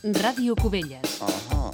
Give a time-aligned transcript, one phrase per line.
[0.00, 1.18] Ràdio Cubelles.
[1.20, 1.66] Ahà.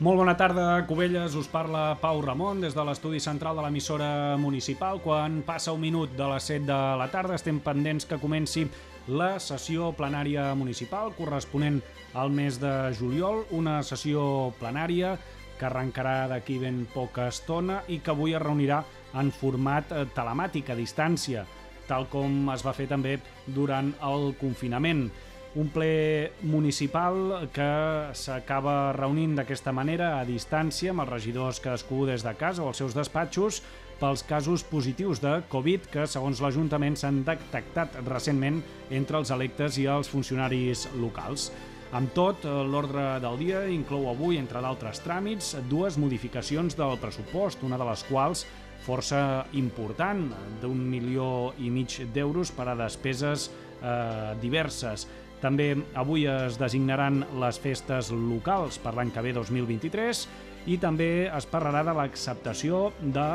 [0.00, 1.34] Molt bona tarda, Cubelles.
[1.36, 5.02] Us parla Pau Ramon des de l'estudi central de l'emissora municipal.
[5.04, 8.64] Quan passa un minut de les 7 de la tarda estem pendents que comenci
[9.08, 11.82] la sessió plenària municipal corresponent
[12.14, 15.18] al mes de juliol, una sessió plenària
[15.60, 18.80] que arrencarà d'aquí ben poca estona i que avui es reunirà
[19.20, 21.44] en format eh, telemàtic a distància,
[21.90, 25.10] tal com es va fer també durant el confinament
[25.58, 27.70] un ple municipal que
[28.14, 32.78] s'acaba reunint d'aquesta manera a distància amb els regidors cadascú des de casa o els
[32.78, 33.58] seus despatxos
[34.00, 38.62] pels casos positius de Covid que, segons l'Ajuntament, s'han detectat recentment
[38.94, 41.50] entre els electes i els funcionaris locals.
[41.90, 47.64] Amb tot, eh, l'ordre del dia inclou avui, entre d'altres tràmits, dues modificacions del pressupost,
[47.66, 48.44] una de les quals
[48.84, 50.30] força important,
[50.62, 53.50] d'un milió i mig d'euros per a despeses
[53.82, 55.08] eh, diverses.
[55.42, 60.26] També avui es designaran les festes locals per l'any que ve 2023
[60.70, 63.28] i també es parlarà de l'acceptació de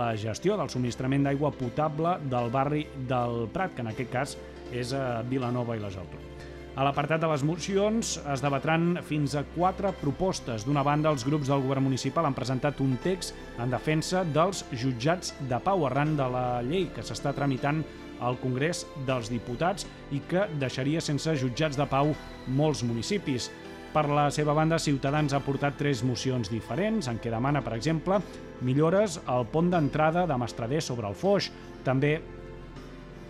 [0.00, 4.38] la gestió del subministrament d'aigua potable del barri del Prat, que en aquest cas
[4.72, 6.41] és a Vilanova i la Geltrú.
[6.72, 10.62] A l'apartat de les mocions es debatran fins a quatre propostes.
[10.64, 15.34] D'una banda, els grups del govern municipal han presentat un text en defensa dels jutjats
[15.50, 17.82] de pau arran de la llei que s'està tramitant
[18.24, 19.84] al Congrés dels Diputats
[20.16, 22.14] i que deixaria sense jutjats de pau
[22.48, 23.50] molts municipis.
[23.92, 28.22] Per la seva banda, Ciutadans ha portat tres mocions diferents, en què demana, per exemple,
[28.64, 31.52] millores al pont d'entrada de Mastrader sobre el Foix.
[31.84, 32.16] També,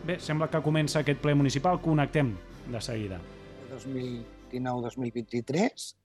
[0.06, 3.20] bé, sembla que comença aquest ple municipal, connectem de seguida.
[3.72, 5.96] 2019-2023,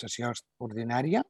[0.00, 1.22] sessió ordinària.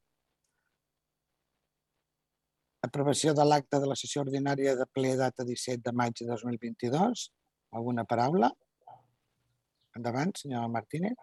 [2.81, 7.31] Aprovació de l'acte de la sessió ordinària de ple data 17 de maig de 2022.
[7.77, 8.49] Alguna paraula?
[9.95, 11.13] Endavant, senyora Martínez.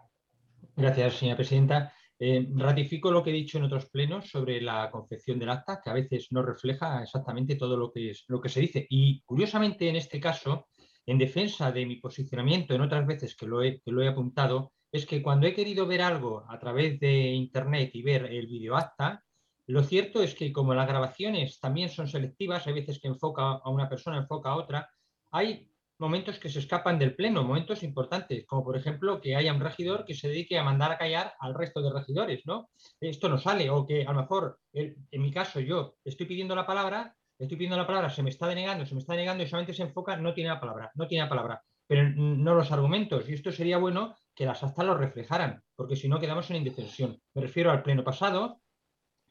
[0.75, 1.93] Gracias, señora presidenta.
[2.21, 5.89] Eh, ratifico lo que he dicho en otros plenos sobre la confección del acta, que
[5.89, 8.85] a veces no refleja exactamente todo lo que, es, lo que se dice.
[8.89, 10.67] Y curiosamente, en este caso,
[11.09, 15.47] en defensa de mi posicionamiento en otras veces que lo, he, apuntado, es que cuando
[15.47, 19.23] he querido ver algo a través de Internet y ver el videoacta,
[19.65, 23.69] lo cierto es que como las grabaciones también son selectivas, hay veces que enfoca a
[23.71, 24.87] una persona, enfoca a otra,
[25.31, 29.61] hay momentos que se escapan del pleno, momentos importantes, como por ejemplo que haya un
[29.61, 32.69] regidor que se dedique a mandar a callar al resto de regidores, ¿no?
[33.01, 36.67] Esto no sale, o que a lo mejor, en mi caso, yo estoy pidiendo la
[36.67, 39.73] palabra, estoy pidiendo la palabra, se me está denegando, se me está denegando y solamente
[39.73, 43.27] se enfoca, no tiene la palabra, no tiene la palabra, pero no los argumentos.
[43.29, 47.19] Y esto sería bueno que las actas lo reflejaran, porque si no quedamos en indefensión.
[47.33, 48.61] Me refiero al pleno pasado,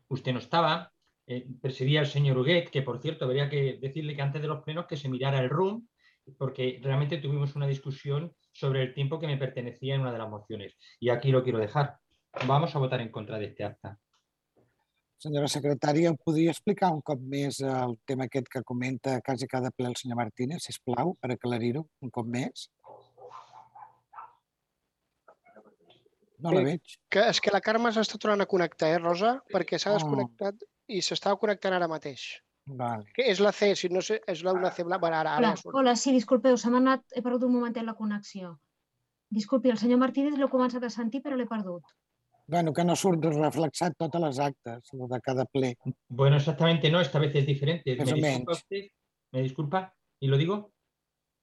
[0.09, 0.93] usted no estaba,
[1.27, 4.63] eh, presidía el señor Huguet, que por cierto, habría que decirle que antes de los
[4.63, 5.87] plenos que se mirara el room,
[6.39, 10.29] porque realmente tuvimos una discusión sobre el tiempo que me pertenecía en una de las
[10.29, 10.77] mociones.
[10.99, 11.97] Y aquí lo quiero dejar.
[12.47, 13.99] Vamos a votar en contra de este acta.
[15.19, 19.89] Senyora secretària, podria explicar un cop més el tema aquest que comenta quasi cada ple
[19.91, 22.69] el senyor Martínez, si plau, per aclarir-ho un cop més?
[26.39, 26.95] No la Bé, veig.
[27.11, 29.33] Que és que la Carme s'està tornant a connectar, eh, Rosa?
[29.51, 29.99] Perquè s'ha Oh.
[29.99, 32.29] desconnectat i s'estava connectant ara mateix.
[32.67, 33.11] Vale.
[33.17, 35.01] Que és la C, si no sé, és la una C blanca.
[35.01, 37.95] Bueno, ara, ara Hola, hola, sí, disculpeu, se m'ha anat, he perdut un momentet la
[37.95, 38.61] connexió.
[39.31, 41.83] Disculpi, el senyor Martínez l'he començat a sentir, però l'he perdut.
[42.49, 45.75] Bueno, que no surt reflexat totes les actes, de cada ple.
[46.09, 47.95] Bueno, exactamente no, esta vez es diferente.
[47.95, 48.59] Más ¿Me disculpa menos.
[48.59, 48.87] usted?
[49.33, 49.95] ¿Me disculpa?
[50.19, 50.73] ¿Y lo digo?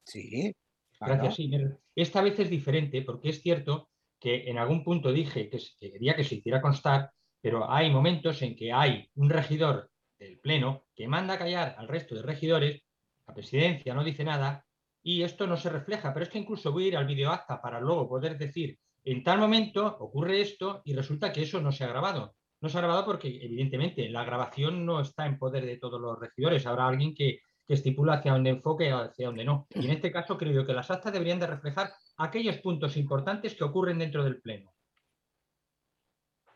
[0.03, 0.51] Sí,
[0.97, 1.13] claro.
[1.13, 1.51] Gracias, sí.
[1.95, 3.89] Esta vez es diferente porque es cierto
[4.19, 8.55] que en algún punto dije que quería que se hiciera constar, pero hay momentos en
[8.55, 12.81] que hay un regidor del Pleno que manda a callar al resto de regidores,
[13.27, 14.65] la presidencia no dice nada
[15.03, 17.79] y esto no se refleja, pero es que incluso voy a ir al videoacta para
[17.79, 21.87] luego poder decir, en tal momento ocurre esto y resulta que eso no se ha
[21.87, 22.35] grabado.
[22.59, 26.19] No se ha grabado porque, evidentemente, la grabación no está en poder de todos los
[26.19, 26.65] regidores.
[26.65, 29.65] Habrá alguien que, estipula hacia dónde enfoque y hacia dónde no.
[29.71, 33.55] Y en este caso creo yo que las actas deberían de reflejar aquellos puntos importantes
[33.55, 34.71] que ocurren dentro del Pleno.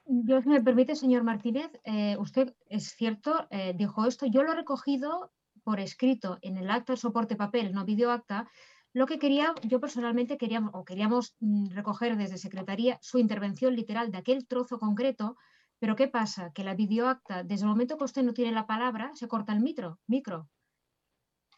[0.06, 4.28] Yo, si me permite, señor Martínez, eh, usted es cierto, eh, dijo esto.
[4.28, 5.32] Yo lo he recogido
[5.64, 8.48] por escrito en el acta de soporte papel, no videoacta.
[8.94, 14.12] Lo que quería, yo personalmente queríamos, o queríamos mm, recoger desde Secretaría su intervención literal
[14.12, 15.38] de aquel trozo concreto,
[15.80, 16.52] pero ¿qué pasa?
[16.54, 19.62] Que la videoacta, desde el momento que usted no tiene la palabra, se corta el
[19.62, 20.50] micro, micro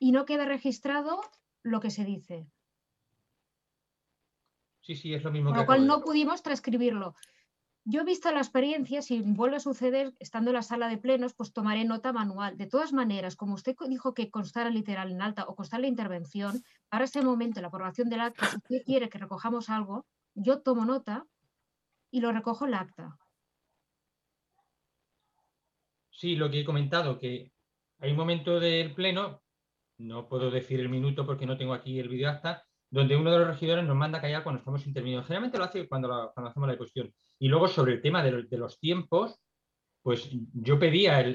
[0.01, 1.22] y no queda registrado
[1.62, 2.48] lo que se dice.
[4.81, 7.16] Sí, sí, es lo mismo Con que lo cual no pudimos transcribirlo.
[7.91, 11.51] Yo, visto la experiencia, si vuelve a suceder, estando en la sala de plenos, pues
[11.51, 12.55] tomaré nota manual.
[12.57, 16.63] De todas maneras, como usted dijo que constara literal en alta o constara la intervención,
[16.88, 20.05] para ese momento, la aprobación del acta, si usted quiere que recojamos algo,
[20.35, 21.25] yo tomo nota
[22.11, 23.17] y lo recojo en la acta.
[26.11, 27.51] Sí, lo que he comentado, que
[27.99, 29.41] hay un momento del pleno,
[29.97, 33.39] no puedo decir el minuto porque no tengo aquí el video acta, donde uno de
[33.39, 35.23] los regidores nos manda callar cuando estamos interviniendo.
[35.23, 37.11] Generalmente lo hace cuando, cuando hacemos la cuestión.
[37.39, 39.39] Y luego sobre el tema de, los tiempos,
[40.03, 41.25] pues yo pedía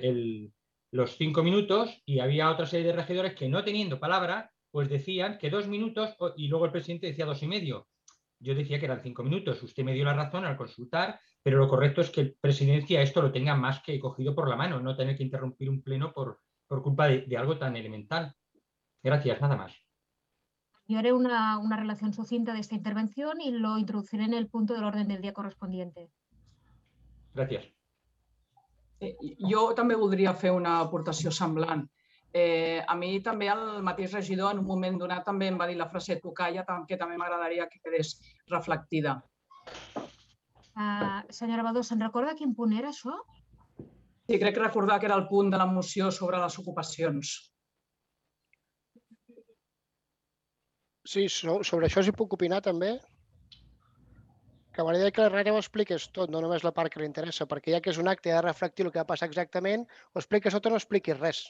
[0.92, 5.38] los cinco minutos y había otra serie de regidores que no teniendo palabra, pues decían
[5.38, 7.88] que dos minutos y luego el presidente decía dos y medio.
[8.38, 9.62] Yo decía que eran cinco minutos.
[9.62, 13.22] Usted me dio la razón al consultar, pero lo correcto es que el presidencia esto
[13.22, 16.42] lo tenga más que cogido por la mano, no tener que interrumpir un pleno por,
[16.82, 18.34] culpa de algo tan elemental.
[19.02, 19.85] Gracias, nada más.
[20.88, 24.74] Yo haré una, una relación sucinta de esta intervención y lo introduciré en el punto
[24.74, 26.10] del orden del dia correspondiente.
[27.34, 27.66] Gràcies.
[29.00, 29.16] Eh,
[29.50, 31.84] jo també voldria fer una aportació semblant.
[32.32, 35.76] Eh, a mi també el mateix regidor en un moment donat també em va dir
[35.76, 38.14] la frase tu calla, que també m'agradaria que quedés
[38.52, 39.18] reflectida.
[40.76, 43.14] Uh, senyora Badó, se'n recorda quin punt era això?
[44.28, 47.55] Sí, crec que recordar que era el punt de la moció sobre les ocupacions.
[51.06, 52.96] Sí, sobre això sí puc opinar també.
[54.74, 57.76] Que m'agradaria que darrere ho expliques tot, no només la part que li interessa, perquè
[57.76, 60.66] ja que és un acte de reflectir el que va passar exactament, o expliques tot
[60.66, 61.44] o no expliquis res.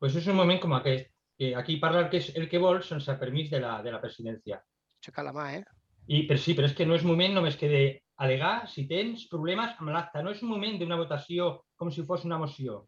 [0.00, 2.80] Pues és un moment com aquest, que aquí parla el que, és, el que vol
[2.82, 4.58] sense permís de la, de la presidència.
[4.98, 5.62] Aixecar la mà, eh?
[6.08, 9.76] I, però sí, però és que no és moment només que d'alegar si tens problemes
[9.76, 10.24] amb l'acte.
[10.24, 12.86] No és un moment d'una votació com si fos una moció.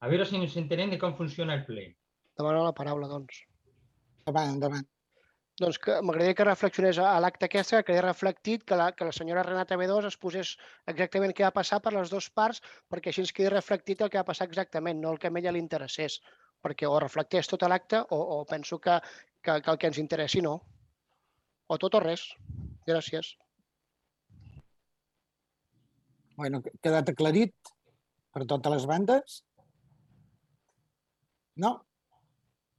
[0.00, 1.92] A veure si ens entenem de com funciona el ple.
[2.40, 3.44] Demano la paraula, doncs.
[4.24, 4.88] Endavant, endavant
[5.60, 9.42] doncs m'agradaria que reflexionés a l'acte aquesta, que quedi reflectit que la, que la senyora
[9.44, 10.54] Renata B2 es posés
[10.88, 14.20] exactament què va passar per les dues parts, perquè així ens quedi reflectit el que
[14.20, 16.20] va passar exactament, no el que a ella li interessés,
[16.64, 18.96] perquè o reflecteix tot l'acte o, o penso que,
[19.44, 20.56] que, que el que ens interessi no.
[21.68, 22.24] O tot o res.
[22.88, 23.36] Gràcies.
[26.40, 27.54] Bueno, quedat aclarit
[28.32, 29.40] per totes les bandes?
[31.60, 31.76] No?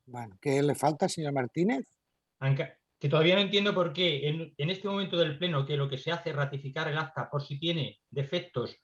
[0.09, 1.85] Bueno, què le falta, senyor Martínez?
[2.99, 6.11] Que todavía no entiendo por qué en, este momento del Pleno que lo que se
[6.11, 8.77] hace es ratificar el acta por si tiene defectos,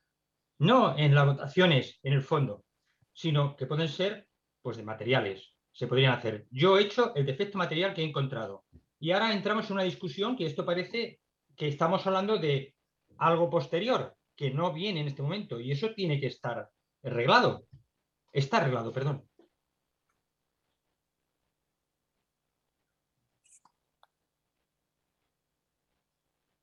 [0.59, 2.65] no en las votaciones, en el fondo,
[3.13, 4.27] sino que pueden ser
[4.61, 6.47] pues de materiales, se podrían hacer.
[6.49, 8.65] Yo he hecho el defecto material que he encontrado.
[8.99, 11.19] Y ahora entramos en una discusión que esto parece
[11.55, 12.75] que estamos hablando de
[13.19, 16.69] algo posterior, que no viene en este momento, y eso tiene que estar
[17.03, 17.67] arreglado.
[18.31, 19.26] Está arreglado, perdón.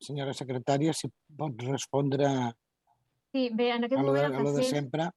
[0.05, 2.29] Senyora secretària, si pot respondre
[3.35, 5.09] sí, bé, en aquest a lo de, moment a lo de sempre.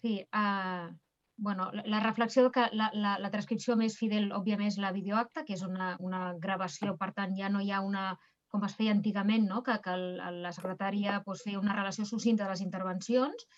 [0.00, 0.92] Sí, uh,
[1.36, 5.42] bueno, la, la reflexió que la, la, la transcripció més fidel, òbviament, és la videoacta,
[5.48, 8.12] que és una, una gravació, per tant, ja no hi ha una,
[8.54, 9.64] com es feia antigament, no?
[9.66, 10.04] que, que el,
[10.44, 13.48] la secretària pues, feia una relació sucinta de les intervencions.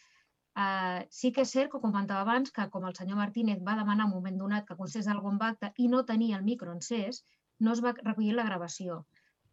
[0.57, 4.07] Uh, sí que és cert que comentava abans que com el senyor Martínez va demanar
[4.07, 7.27] en un moment donat que constés d'algun acte i no tenia el micro encès,
[7.61, 9.03] no es va recollir la gravació.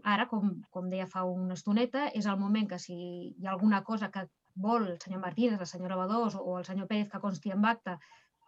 [0.03, 3.83] Ara, com, com deia fa una estoneta, és el moment que si hi ha alguna
[3.87, 7.53] cosa que vol el senyor Martínez, la senyora Badós o el senyor Pérez que consti
[7.55, 7.95] en acte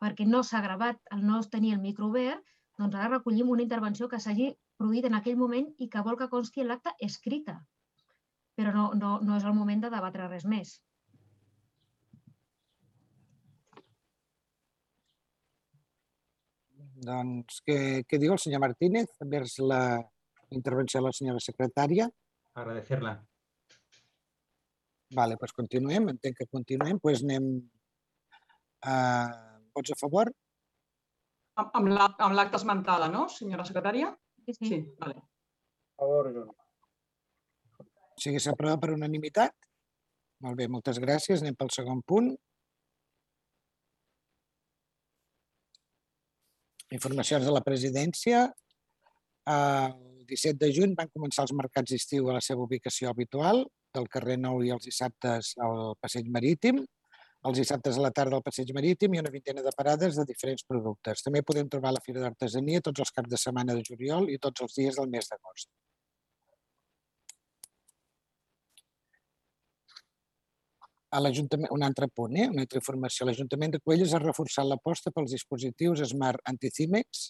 [0.02, 2.44] perquè no s'ha gravat el no tenir el micro obert,
[2.78, 6.28] doncs ara recollim una intervenció que s'hagi produït en aquell moment i que vol que
[6.34, 7.62] consti en l'acte escrita.
[8.60, 10.76] Però no, no, no és el moment de debatre res més.
[17.06, 19.82] Doncs què, què diu el senyor Martínez envers la,
[20.50, 22.10] intervenció de la senyora secretària.
[22.56, 23.16] Agradecer-la.
[25.16, 27.00] Vale, doncs continuem, entenc que continuem.
[27.04, 27.50] Doncs anem...
[28.86, 30.32] Uh, vots a favor?
[31.56, 34.12] Amb l'acte la, esmentada, no, senyora secretària?
[34.46, 34.70] Sí, sí.
[34.70, 35.22] sí vale.
[35.96, 36.32] A favor,
[38.16, 39.56] O sigui, s'aprova per unanimitat?
[40.44, 41.42] Molt bé, moltes gràcies.
[41.42, 42.34] Anem pel segon punt.
[46.96, 48.46] Informacions de la presidència.
[49.46, 53.64] Uh, 17 de juny van començar els mercats d'estiu a la seva ubicació habitual,
[53.96, 56.84] del carrer Nou i els dissabtes al Passeig Marítim,
[57.46, 60.66] els dissabtes a la tarda al Passeig Marítim i una vintena de parades de diferents
[60.68, 61.22] productes.
[61.26, 64.66] També podem trobar la Fira d'Artesania tots els caps de setmana de juliol i tots
[64.66, 65.70] els dies del mes d'agost.
[71.16, 72.50] a l'Ajuntament, un altre punt, eh?
[72.52, 73.26] una altra informació.
[73.28, 77.30] L'Ajuntament de Cuelles ha reforçat l'aposta pels dispositius Smart Anticimex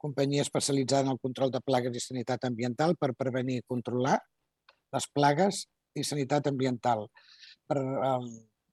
[0.00, 4.18] companyia especialitzada en el control de plagues i sanitat ambiental per prevenir i controlar
[4.94, 5.64] les plagues
[5.94, 7.04] i sanitat ambiental
[7.68, 7.80] per,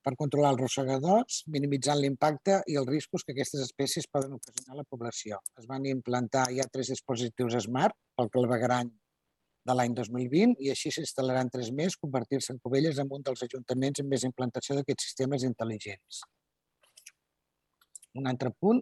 [0.06, 4.80] per controlar els rossegadors, minimitzant l'impacte i els riscos que aquestes espècies poden ocasionar a
[4.80, 5.42] la població.
[5.60, 8.94] Es van implantar ja tres dispositius SMART pel clavegrany
[9.68, 14.04] de l'any 2020 i així s'instal·laran tres més, convertir-se en Cubelles en un dels ajuntaments
[14.04, 16.22] amb més implantació d'aquests sistemes intel·ligents.
[18.18, 18.80] Un altre punt,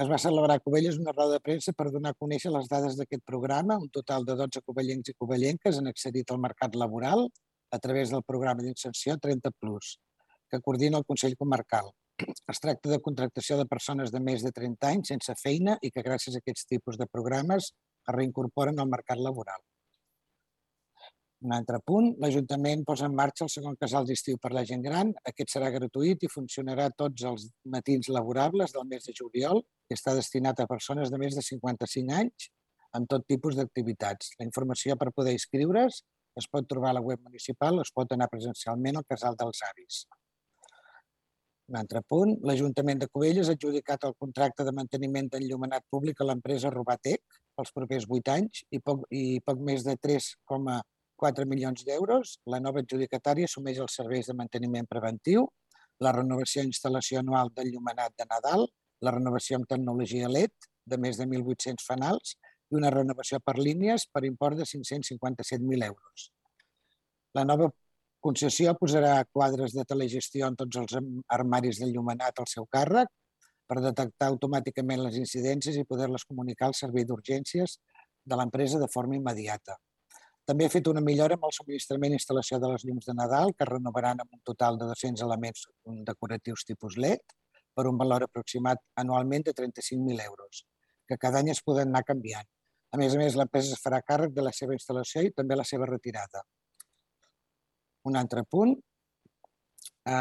[0.00, 2.94] es va celebrar a Cubelles una roda de premsa per donar a conèixer les dades
[2.96, 3.76] d'aquest programa.
[3.76, 7.26] Un total de 12 cubellencs i cubellenques han accedit al mercat laboral
[7.70, 9.52] a través del programa d'inserció 30+,
[10.50, 11.92] que coordina el Consell Comarcal.
[12.48, 16.04] Es tracta de contractació de persones de més de 30 anys sense feina i que
[16.06, 19.60] gràcies a aquests tipus de programes es reincorporen al mercat laboral.
[21.40, 25.12] Un altre punt, l'Ajuntament posa en marxa el segon casal d'estiu per la gent gran.
[25.30, 30.12] Aquest serà gratuït i funcionarà tots els matins laborables del mes de juliol i està
[30.18, 32.50] destinat a persones de més de 55 anys
[32.98, 34.34] amb tot tipus d'activitats.
[34.36, 36.02] La informació per poder inscriure's
[36.36, 39.64] es pot trobar a la web municipal o es pot anar presencialment al casal dels
[39.70, 40.04] avis.
[41.72, 46.28] Un altre punt, l'Ajuntament de Cubelles ha adjudicat el contracte de manteniment d'enllumenat públic a
[46.28, 50.82] l'empresa Robatec pels propers 8 anys i poc, i poc més de 3,5
[51.20, 52.38] 4 milions d'euros.
[52.52, 55.46] La nova adjudicatària assumeix els serveis de manteniment preventiu,
[56.00, 58.64] la renovació i instal·lació anual del llumenat de Nadal,
[59.04, 62.34] la renovació amb tecnologia LED de més de 1.800 fanals
[62.70, 66.30] i una renovació per línies per import de 557.000 euros.
[67.36, 67.68] La nova
[68.24, 70.96] concessió posarà quadres de telegestió en tots els
[71.36, 73.12] armaris del llumenat al seu càrrec
[73.70, 77.78] per detectar automàticament les incidències i poder-les comunicar al servei d'urgències
[78.24, 79.78] de l'empresa de forma immediata.
[80.50, 83.52] També ha fet una millora amb el subministrament i instal·lació de les llums de Nadal,
[83.54, 85.66] que renovaran amb un total de 200 elements
[86.08, 87.34] decoratius tipus LED
[87.78, 90.64] per un valor aproximat anualment de 35.000 euros,
[91.06, 92.48] que cada any es poden anar canviant.
[92.90, 95.66] A més a més, l'empresa es farà càrrec de la seva instal·lació i també la
[95.68, 96.42] seva retirada.
[98.10, 100.14] Un altre punt, eh,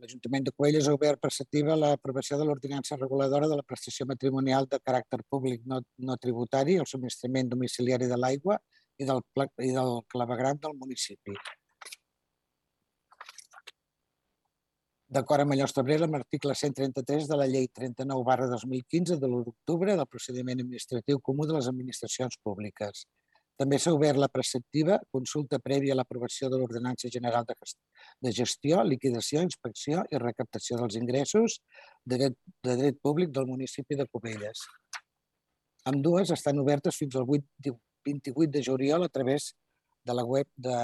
[0.00, 4.80] l'Ajuntament de Coelles ha obert preceptiva l'aprovació de l'ordinança reguladora de la prestació matrimonial de
[4.80, 8.56] caràcter públic no, no tributari, el subministrament domiciliari de l'aigua
[8.98, 9.20] i del,
[9.62, 11.34] i del clavegram del municipi.
[15.14, 19.44] D'acord amb allò establert amb l'article 133 de la llei 39 barra 2015 de l'1
[19.46, 23.04] d'octubre del procediment administratiu comú de les administracions públiques.
[23.60, 29.44] També s'ha obert la preceptiva consulta prèvia a l'aprovació de l'Ordenança General de Gestió, Liquidació,
[29.46, 31.60] Inspecció i Recaptació dels Ingressos
[32.04, 34.64] de dret, de dret públic del municipi de Cubelles.
[35.86, 39.54] Amb dues estan obertes fins al 8 28 de juliol a través
[40.04, 40.76] de la web de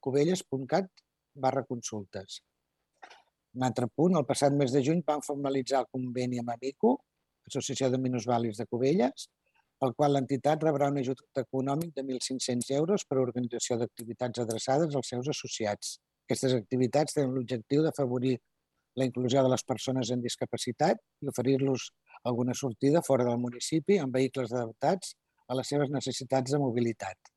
[0.00, 0.88] cubelles.cat
[1.34, 2.40] barra consultes.
[3.54, 6.96] Un altre punt, el passat mes de juny vam formalitzar el conveni amb Amico,
[7.48, 9.26] Associació de Minusvàlids de Cubelles,
[9.80, 14.94] pel qual l'entitat rebrà un ajut econòmic de 1.500 euros per a organització d'activitats adreçades
[14.94, 15.96] als seus associats.
[16.28, 18.36] Aquestes activitats tenen l'objectiu d'afavorir
[19.00, 21.88] la inclusió de les persones amb discapacitat i oferir-los
[22.30, 25.14] alguna sortida fora del municipi amb vehicles adaptats
[25.50, 27.30] a les seves necessitats de mobilitat.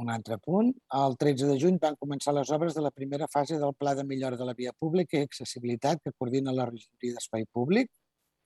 [0.00, 3.58] Un altre punt, el 13 de juny van començar les obres de la primera fase
[3.60, 7.44] del Pla de millora de la via pública i accessibilitat que coordina la regidoria d'Espai
[7.52, 7.90] Públic.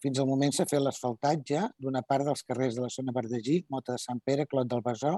[0.02, 3.94] Fins al moment s'ha fet l'asfaltatge d'una part dels carrers de la zona Verdegí, Mota
[3.94, 5.12] de Sant Pere, Clot del Besó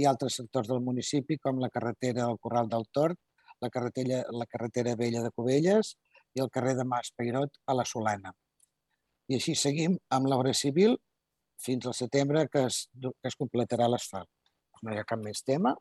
[0.00, 3.20] i altres sectors del municipi, com la carretera del Corral del Tort,
[3.60, 5.92] la carretera, la carretera vella de Cubelles
[6.32, 8.32] i el carrer de Mas Peirot a la Solana.
[9.28, 10.96] I així seguim amb l'obra civil
[11.60, 14.30] fins al setembre que es, que es completarà l'asfalt.
[14.82, 15.74] No hi ha cap més tema.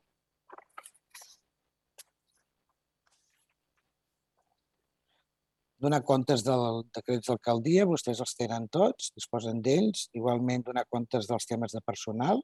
[5.80, 10.10] Donar comptes del decrets d'alcaldia, vostès els tenen tots, disposen d'ells.
[10.20, 12.42] Igualment, donar comptes dels temes de personal,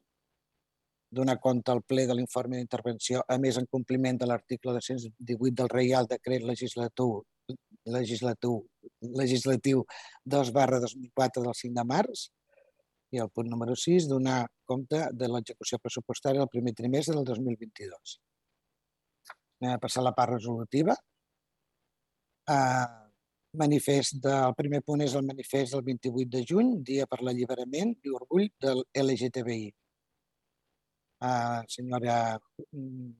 [1.10, 5.68] donar compte al ple de l'informe d'intervenció, a més en compliment de l'article 218 del
[5.68, 7.20] Reial Decret Legislatiu,
[7.84, 8.56] legislatiu,
[9.20, 9.84] legislatiu
[10.24, 12.26] 2 barra 2004 del 5 de març,
[13.16, 18.18] i el punt número 6, donar compte de l'execució pressupostària del primer trimestre del 2022.
[19.62, 20.94] Anem a passar a la part resolutiva.
[22.46, 23.06] Uh,
[23.56, 27.96] manifest de, el primer punt és el manifest del 28 de juny, Dia per l'Alliberament
[28.04, 29.72] i Orgull del LGTBI.
[31.16, 32.36] Uh, senyora,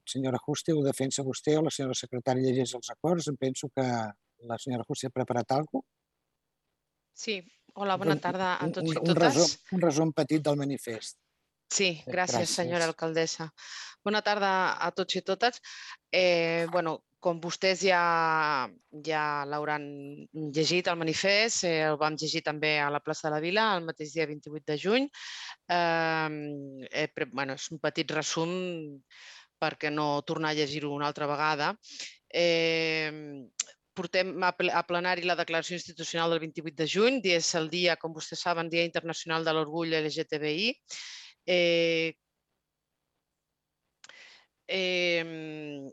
[0.05, 3.31] senyora Juste, ho defensa vostè o la senyora secretària llegeix els acords?
[3.33, 3.87] Em penso que
[4.51, 5.93] la senyora Juste ha preparat alguna cosa.
[7.17, 7.39] Sí,
[7.77, 9.35] hola, bona tarda a tots un, i un, totes.
[9.37, 11.19] resum, un resum petit del manifest.
[11.67, 13.51] Sí, gràcies, gràcies, senyora alcaldessa.
[14.07, 15.59] Bona tarda a tots i totes.
[16.15, 18.69] Eh, bueno, com vostès ja,
[19.05, 19.87] ja l'hauran
[20.55, 23.87] llegit, el manifest, eh, el vam llegir també a la plaça de la Vila el
[23.89, 25.09] mateix dia 28 de juny.
[25.77, 26.37] Eh,
[27.03, 28.55] eh, bueno, és un petit resum
[29.59, 31.75] perquè no tornar a llegir-ho una altra vegada.
[32.31, 33.11] Eh,
[33.97, 34.53] portem a,
[34.89, 38.85] plenari la declaració institucional del 28 de juny, és el dia, com vostès saben, Dia
[38.89, 40.71] Internacional de l'Orgull LGTBI.
[41.57, 42.13] Eh,
[44.69, 45.91] eh,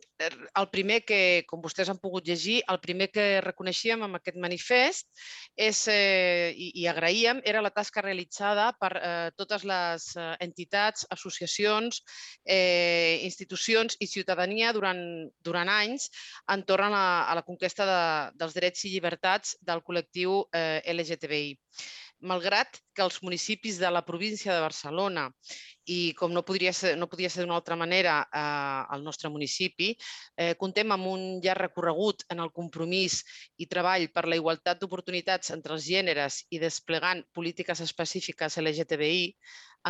[0.60, 5.10] el primer que, com vostès han pogut llegir, el primer que reconeixíem amb aquest manifest
[5.56, 11.08] és, eh, i, i agraïem era la tasca realitzada per eh, totes les eh, entitats,
[11.14, 12.02] associacions,
[12.46, 15.04] eh, institucions i ciutadania durant,
[15.44, 16.10] durant anys
[16.52, 18.00] entorn a a la conquesta de,
[18.40, 21.58] dels drets i llibertats del col·lectiu eh, LGTBI
[22.24, 25.28] malgrat que els municipis de la província de Barcelona
[25.92, 29.92] i com no, podria ser, no podia ser d'una altra manera eh, el nostre municipi,
[30.38, 33.20] eh, contem amb un llarg recorregut en el compromís
[33.60, 39.28] i treball per la igualtat d'oportunitats entre els gèneres i desplegant polítiques específiques LGTBI,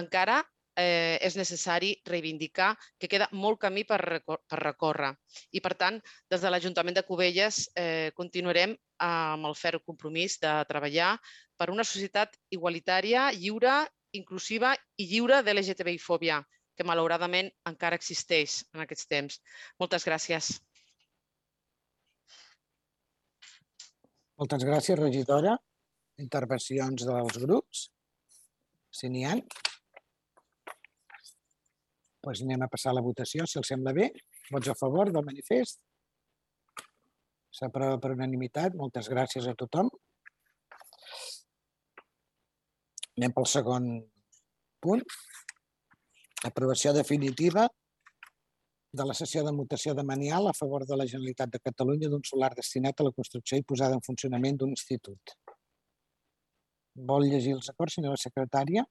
[0.02, 0.42] encara
[0.76, 5.14] eh, és necessari reivindicar que queda molt camí per, per recórrer.
[5.52, 6.00] I, per tant,
[6.32, 11.16] des de l'Ajuntament de Cubelles eh, continuarem amb el ferm compromís de treballar
[11.58, 16.42] per una societat igualitària, lliure, inclusiva i lliure de l'LGTBI-fòbia,
[16.74, 19.42] que malauradament encara existeix en aquests temps.
[19.82, 20.56] Moltes gràcies.
[24.42, 25.58] Moltes gràcies, regidora.
[26.22, 27.88] Intervencions dels grups,
[28.94, 29.38] si n'hi ha.
[32.24, 34.08] Doncs anem a passar a la votació, si els sembla bé.
[34.52, 35.82] Vots a favor del manifest?
[37.54, 38.78] S'aprova per unanimitat.
[38.80, 39.92] Moltes gràcies a tothom.
[43.20, 43.90] Anem pel segon
[44.82, 45.04] punt.
[46.48, 47.68] Aprovació definitiva
[48.94, 52.24] de la sessió de mutació de Manial a favor de la Generalitat de Catalunya d'un
[52.30, 55.34] solar destinat a la construcció i posada en funcionament d'un institut.
[57.12, 58.86] Vol llegir els acords, senyora secretària?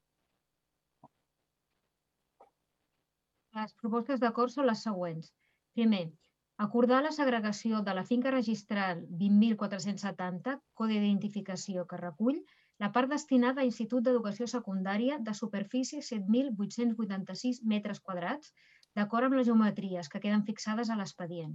[3.59, 5.29] Les propostes d'acord són les següents.
[5.77, 6.05] Primer,
[6.65, 12.41] acordar la segregació de la finca registral 20.470, codi d'identificació que recull,
[12.83, 18.55] la part destinada a Institut d'Educació Secundària de superfície 7.886 metres quadrats,
[18.97, 21.55] d'acord amb les geometries que queden fixades a l'expedient.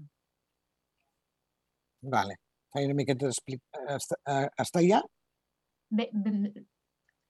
[2.13, 2.37] Vale.
[2.73, 3.83] Faig una miqueta d'explicar.
[3.97, 5.01] Està, eh, està ja?
[5.97, 6.63] Bé, bé,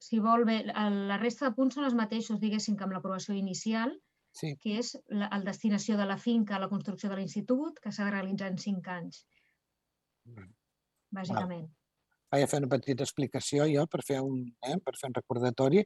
[0.02, 3.94] si vol, bé, la resta de punts són els mateixos, diguéssim, que amb l'aprovació inicial,
[4.38, 4.54] sí.
[4.62, 8.06] que és la el destinació de la finca a la construcció de l'institut, que s'ha
[8.08, 9.26] de realitzar en cinc anys.
[11.17, 11.67] Bàsicament.
[12.34, 15.84] Vaig fer una petita explicació jo per fer un, eh, per fer un recordatori.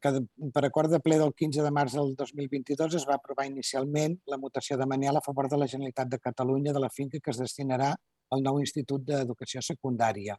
[0.00, 0.12] Que
[0.54, 4.38] per acord de ple del 15 de març del 2022 es va aprovar inicialment la
[4.38, 7.42] mutació de Manial a favor de la Generalitat de Catalunya de la finca que es
[7.42, 7.92] destinarà
[8.30, 10.38] al nou Institut d'Educació Secundària.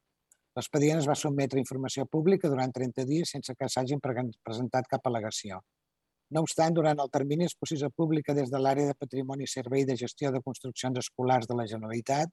[0.58, 5.06] L'expedient es va sotmetre a informació pública durant 30 dies sense que s'hagin presentat cap
[5.06, 5.62] al·legació.
[6.32, 9.98] No obstant, durant el termini exposició pública des de l'àrea de Patrimoni i Servei de
[10.00, 12.32] Gestió de Construccions Escolars de la Generalitat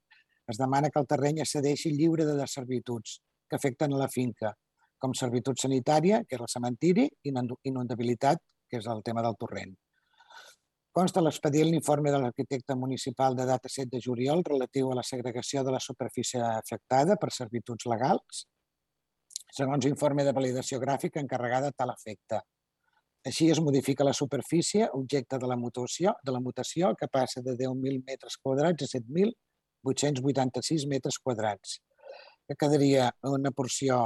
[0.49, 4.53] es demana que el terreny es cedeixi lliure de servituds que afecten a la finca,
[4.97, 9.73] com servitud sanitària, que és el cementiri, i inundabilitat, que és el tema del torrent.
[10.91, 15.63] Consta l'expedient l'informe de l'arquitecte municipal de data 7 de juliol relatiu a la segregació
[15.63, 18.45] de la superfície afectada per servituds legals,
[19.55, 22.41] segons informe de validació gràfica encarregada a tal efecte.
[23.25, 27.53] Així es modifica la superfície objecte de la mutació, de la mutació que passa de
[27.53, 29.33] 10.000 metres quadrats a 7.000
[29.83, 31.79] 886 metres quadrats,
[32.47, 33.97] que quedaria una porció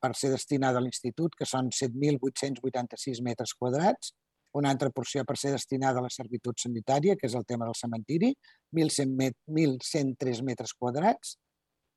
[0.00, 4.14] per ser destinada a l'institut, que són 7.886 metres quadrats,
[4.56, 7.78] una altra porció per ser destinada a la servitud sanitària, que és el tema del
[7.78, 8.32] cementiri,
[8.74, 11.36] 1.103 metres quadrats,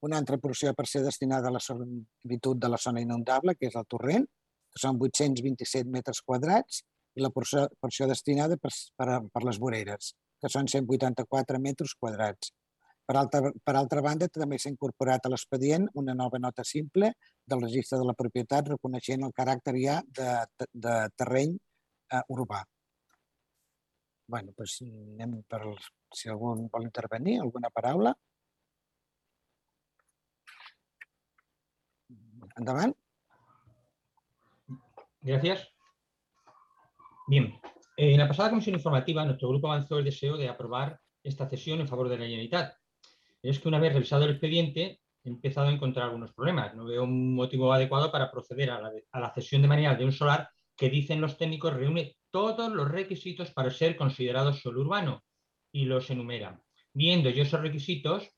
[0.05, 3.77] una altra porció per ser destinada a la servitud de la zona inundable, que és
[3.79, 4.27] el torrent,
[4.73, 6.81] que són 827 metres quadrats,
[7.15, 12.51] i la porció, porció destinada per, per, per les voreres, que són 184 metres quadrats.
[13.03, 17.11] Per altra, per altra banda, també s'ha incorporat a l'expedient una nova nota simple
[17.51, 20.29] del registre de la propietat reconeixent el caràcter ja de,
[20.85, 22.63] de terreny eh, urbà.
[24.31, 25.61] Bé, doncs anem per
[26.15, 28.15] si algú vol intervenir, alguna paraula.
[32.55, 32.95] Endavant.
[35.23, 35.69] Gracias.
[37.27, 37.57] Bien,
[37.95, 41.87] en la pasada comisión informativa nuestro grupo avanzó el deseo de aprobar esta cesión en
[41.87, 42.75] favor de la Generalitat,
[43.41, 46.75] es que una vez revisado el expediente he empezado a encontrar algunos problemas.
[46.75, 50.49] No veo un motivo adecuado para proceder a la, cesión de manera de un solar
[50.75, 55.23] que dicen los técnicos reúne todos los requisitos para ser considerado suelo urbano
[55.71, 56.61] y los enumera.
[56.91, 58.29] Viendo yo esos requisitos,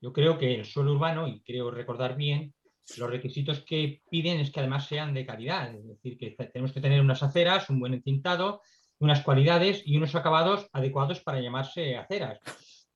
[0.00, 2.54] yo creo que el suelo urbano, y creo recordar bien,
[2.96, 6.80] los requisitos que piden es que además sean de calidad, es decir, que tenemos que
[6.80, 8.62] tener unas aceras, un buen encintado,
[8.98, 12.40] unas cualidades y unos acabados adecuados para llamarse aceras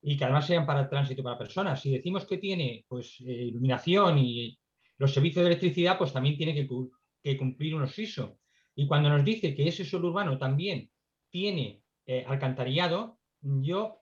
[0.01, 1.81] y que además sean para el tránsito para personas.
[1.81, 4.57] Si decimos que tiene pues, eh, iluminación y
[4.97, 8.39] los servicios de electricidad, pues también tiene que, cumplir unos ISO.
[8.75, 10.89] Y cuando nos dice que ese suelo urbano también
[11.29, 14.00] tiene eh, alcantarillado, yo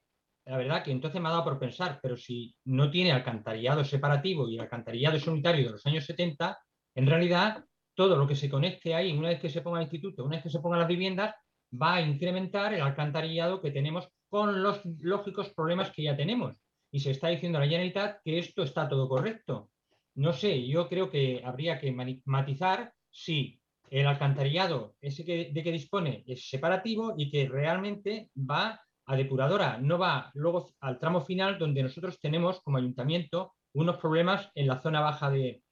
[0.49, 4.49] la verdad que entonces me ha dado por pensar, pero si no tiene alcantarillado separativo
[4.49, 6.57] y alcantarillado es unitario de los años 70,
[6.95, 10.25] en realidad todo lo que se conecte ahí, una vez que se ponga el instituto,
[10.25, 11.35] una vez que se pongan las viviendas,
[11.71, 16.57] va a incrementar el alcantarillado que tenemos con los lógicos problemas que ya tenemos.
[16.91, 19.69] Y se está diciendo a la Generalitat que esto está todo correcto.
[20.15, 21.91] No sé, yo creo que habría que
[22.25, 23.59] matizar si
[23.91, 29.97] el alcantarillado ese de que dispone es separativo y que realmente va a depuradora, no
[29.97, 35.01] va luego al tramo final donde nosotros tenemos como ayuntamiento unos problemas en la zona
[35.01, 35.63] baja de,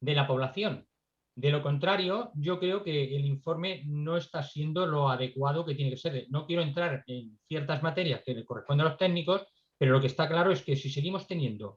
[0.00, 0.86] de la población.
[1.34, 5.90] De lo contrario, yo creo que el informe no está siendo lo adecuado que tiene
[5.90, 6.26] que ser.
[6.30, 10.06] No quiero entrar en ciertas materias que le corresponden a los técnicos, pero lo que
[10.06, 11.76] está claro es que si seguimos teniendo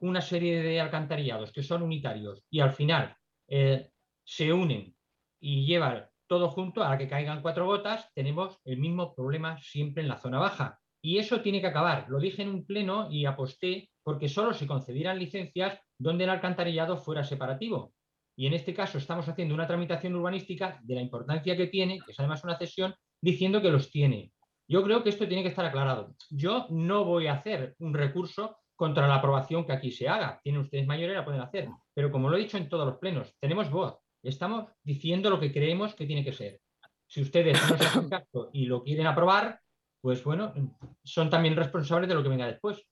[0.00, 3.90] una serie de alcantarillados que son unitarios y al final eh,
[4.24, 4.92] se unen
[5.38, 10.08] y llevan todo junto a que caigan cuatro gotas, tenemos el mismo problema siempre en
[10.08, 10.78] la zona baja.
[11.02, 12.06] Y eso tiene que acabar.
[12.08, 16.96] Lo dije en un pleno y aposté porque solo se concedieran licencias donde el alcantarillado
[16.96, 17.92] fuera separativo.
[18.36, 22.12] Y en este caso estamos haciendo una tramitación urbanística de la importancia que tiene, que
[22.12, 24.32] es además una cesión, diciendo que los tiene.
[24.68, 26.14] Yo creo que esto tiene que estar aclarado.
[26.30, 30.38] Yo no voy a hacer un recurso contra la aprobación que aquí se haga.
[30.42, 31.68] Tienen ustedes mayoría, la pueden hacer.
[31.94, 33.96] Pero como lo he dicho en todos los plenos, tenemos voz.
[34.26, 36.60] Estamos diciendo lo que creemos que tiene que ser.
[37.06, 39.60] Si ustedes no se hacen caso y lo quieren aprobar,
[40.00, 40.52] pues bueno,
[41.04, 42.84] son también responsables de lo que venga después.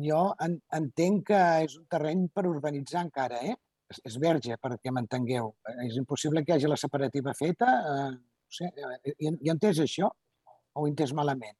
[0.00, 3.56] Jo en, entenc que és un terreny per urbanitzar encara, eh?
[3.90, 5.50] És, és verge, perquè m'entengueu.
[5.84, 7.72] És impossible que hi hagi la separativa feta.
[7.90, 11.56] Eh, no sé, eh, hi, hi entès això o ho entès malament?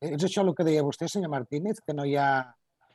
[0.00, 2.30] És això el que deia vostè, senyor Martínez, que no hi ha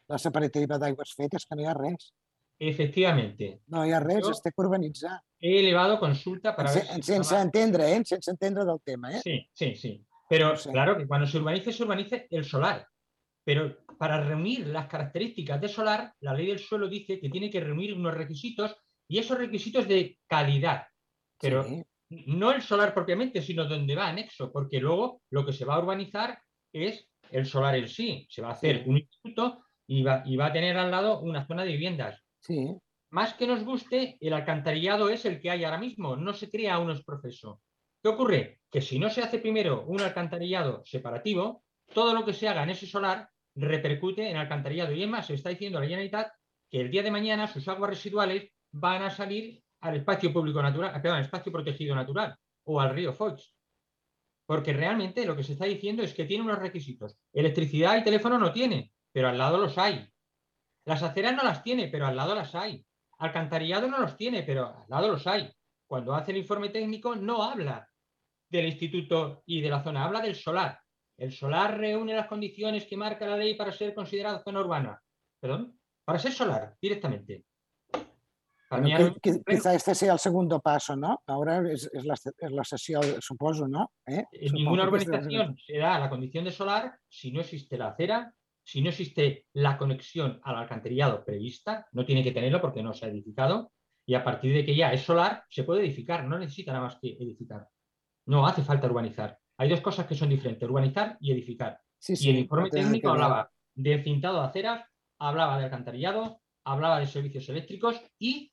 [0.10, 2.12] la separativa d'aigües fetes, que no hi ha res.
[2.58, 3.62] Efectivamente.
[3.68, 5.20] No hi ha res, Yo es té que urbanitzar.
[5.40, 6.86] He elevado consulta para ver...
[6.86, 8.04] Si sense entendre, eh?
[8.06, 9.22] Sense entendre del tema, eh?
[9.22, 10.06] Sí, sí, sí.
[10.30, 10.72] Pero no sé.
[10.72, 12.88] claro que cuando se urbanice, se urbanice el solar.
[13.44, 17.60] Pero para reunir las características de solar, la ley del suelo dice que tiene que
[17.60, 18.76] reunir unos requisitos
[19.08, 20.88] y esos requisitos de calidad.
[21.40, 21.84] Pero sí.
[22.10, 25.80] no el solar propiamente, sino donde va anexo, porque luego lo que se va a
[25.80, 26.40] urbanizar
[26.74, 28.26] es el solar en sí.
[28.30, 28.90] Se va a hacer sí.
[28.90, 32.25] un instituto y va, y va, a tener al lado una zona de viviendas.
[32.46, 32.78] Sí.
[33.10, 36.80] Más que nos guste, el alcantarillado es el que hay ahora mismo, no se crea
[36.80, 37.62] uno es proceso.
[38.04, 38.60] ¿Qué ocurre?
[38.70, 42.70] Que si no se hace primero un alcantarillado separativo, todo lo que se haga en
[42.70, 44.92] ese solar repercute en alcantarillado.
[44.92, 46.32] Y además se está diciendo a la Generalitat
[46.70, 51.02] que el día de mañana sus aguas residuales van a salir al espacio público natural,
[51.02, 53.56] perdón, al espacio protegido natural o al río Foix.
[54.46, 57.18] Porque realmente lo que se está diciendo es que tiene unos requisitos.
[57.34, 60.08] Electricidad y teléfono no tiene, pero al lado los hay.
[60.86, 62.86] Las aceras no las tiene, pero al lado las hay.
[63.18, 65.52] Alcantarillado no los tiene, pero al lado los hay.
[65.88, 67.88] Cuando hace el informe técnico no habla
[68.50, 70.80] del instituto y de la zona, habla del solar.
[71.18, 75.02] El solar reúne las condiciones que marca la ley para ser considerado zona urbana.
[75.40, 77.46] Perdón, para ser solar directamente.
[78.70, 81.22] Bueno, que, que, quizá este sea el segundo paso, ¿no?
[81.28, 83.92] Ahora es, es, la, es la, sesión, supongo, ¿no?
[84.06, 84.26] ¿Eh?
[84.32, 88.34] En ninguna urbanización se da la condición de solar si no existe la acera,
[88.66, 93.06] si no existe la conexión al alcantarillado prevista, no tiene que tenerlo porque no se
[93.06, 93.72] ha edificado,
[94.08, 96.98] y a partir de que ya es solar, se puede edificar, no necesita nada más
[97.00, 97.68] que edificar.
[98.26, 99.38] No hace falta urbanizar.
[99.58, 101.80] Hay dos cosas que son diferentes, urbanizar y edificar.
[102.00, 104.84] Sí, sí, y el informe técnico hablaba de encintado de aceras,
[105.20, 108.52] hablaba de alcantarillado, hablaba de servicios eléctricos y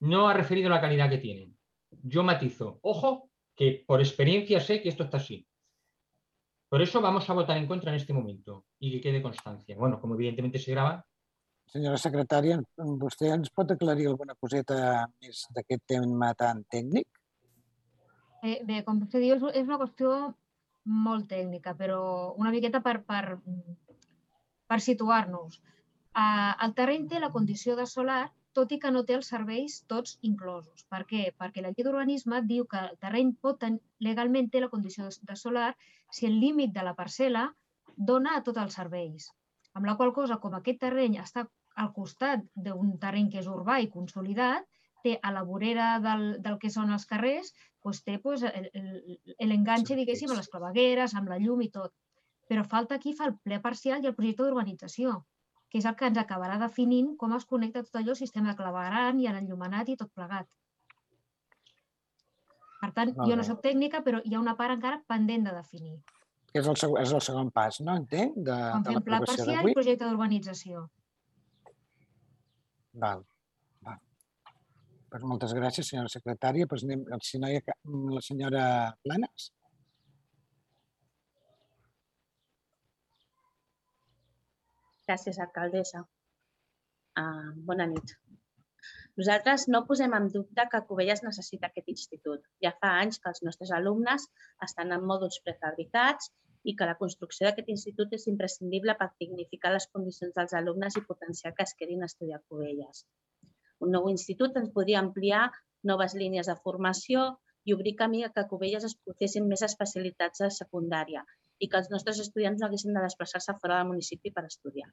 [0.00, 1.56] no ha referido la calidad que tienen.
[1.90, 5.46] Yo matizo, ojo, que por experiencia sé que esto está así.
[6.72, 9.76] Por eso vamos a votar en contra en este momento i que quede constància.
[9.76, 11.04] Bueno, com evidentemente se grava.
[11.68, 12.54] Senyora secretària,
[13.02, 14.78] vostè ens pot aclarir alguna coseta
[15.20, 17.04] més d'aquest tema tan tècnic?
[18.40, 20.14] Eh, bé, com vostè diu, és una qüestió
[20.88, 22.00] molt tècnica, però
[22.40, 23.36] una miqueta per, per,
[24.72, 25.60] per situar-nos.
[25.60, 29.78] Eh, el terreny té la condició de solar, tot i que no té els serveis
[29.92, 30.84] tots inclosos.
[30.92, 31.22] Per què?
[31.38, 35.36] Perquè la llei d'urbanisme diu que el terreny pot tenir, legalment té la condició de
[35.42, 35.70] solar
[36.10, 37.46] si el límit de la parcel·la
[37.96, 39.30] dona a tots els serveis.
[39.72, 41.46] Amb la qual cosa, com aquest terreny està
[41.82, 44.68] al costat d'un terreny que és urbà i consolidat,
[45.02, 47.50] té a la vorera del, del que són els carrers,
[47.82, 48.44] doncs té doncs,
[49.50, 51.94] l'enganxe, diguéssim, a les clavegueres, amb la llum i tot.
[52.48, 55.16] Però falta aquí fa el ple parcial i el projecte d'urbanització,
[55.72, 58.58] que és el que ens acabarà definint com es connecta tot allò, el sistema de
[58.58, 60.50] clavegaran i l'enllumenat i tot plegat.
[62.82, 65.94] Per tant, jo no sóc tècnica, però hi ha una part encara pendent de definir.
[66.52, 67.94] És el, segon, és el segon pas, no?
[68.02, 69.72] Entenc, de, Quan de l'aprovació parcial d'avui.
[69.72, 70.82] i projecte d'urbanització.
[73.04, 73.24] Val,
[73.86, 74.00] val.
[75.08, 76.68] Pues moltes gràcies, senyora secretària.
[76.68, 77.78] Pues anem, si no hi ha
[78.18, 78.64] la senyora
[79.06, 79.48] Planes.
[85.08, 86.04] Gràcies, alcaldessa.
[87.20, 88.12] Uh, bona nit.
[89.20, 92.44] Nosaltres no posem en dubte que Cubelles necessita aquest institut.
[92.66, 94.24] Ja fa anys que els nostres alumnes
[94.66, 96.30] estan en mòduls prefabricats
[96.70, 101.04] i que la construcció d'aquest institut és imprescindible per dignificar les condicions dels alumnes i
[101.10, 103.04] potenciar que es quedin a estudiar a Cubelles.
[103.84, 105.44] Un nou institut ens podria ampliar
[105.92, 107.26] noves línies de formació
[107.66, 111.26] i obrir camí a que a Cubelles es processin més especialitats de secundària
[111.64, 114.88] i que els nostres estudiants no haguessin de desplaçar-se fora del municipi per estudiar.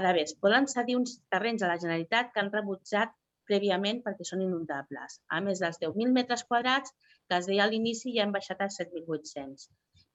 [0.00, 3.14] Ara bé, es poden cedir uns terrenys a la Generalitat que han rebutjat
[3.50, 5.20] prèviament perquè són inundables.
[5.36, 8.68] A més dels 10.000 metres quadrats que es deia a l'inici ja han baixat a
[8.76, 9.68] 7.800.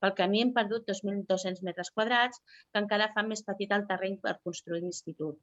[0.04, 4.38] Pel camí hem perdut 2.200 metres quadrats que encara fan més petit el terreny per
[4.44, 5.40] construir l'institut.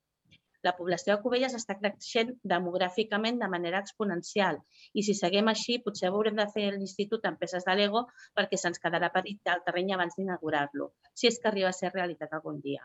[0.66, 4.56] La població de Cubelles està creixent demogràficament de manera exponencial
[5.00, 8.02] i si seguim així potser haurem de fer l'institut en peces de Lego
[8.38, 12.34] perquè se'ns quedarà petit el terreny abans d'inaugurar-lo, si és que arriba a ser realitat
[12.34, 12.82] algun dia.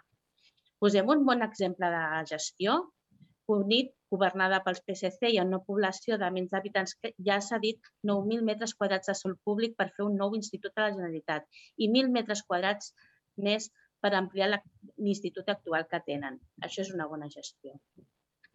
[0.83, 2.83] Posem un bon exemple de gestió.
[3.49, 7.89] Cunit, governada pels PSC i en una població de menys d'habitants, que ja s'ha dit
[8.09, 11.89] 9.000 metres quadrats de sol públic per fer un nou institut a la Generalitat i
[11.89, 12.93] 1.000 metres quadrats
[13.47, 13.67] més
[14.03, 16.41] per ampliar l'institut actual que tenen.
[16.67, 17.77] Això és una bona gestió.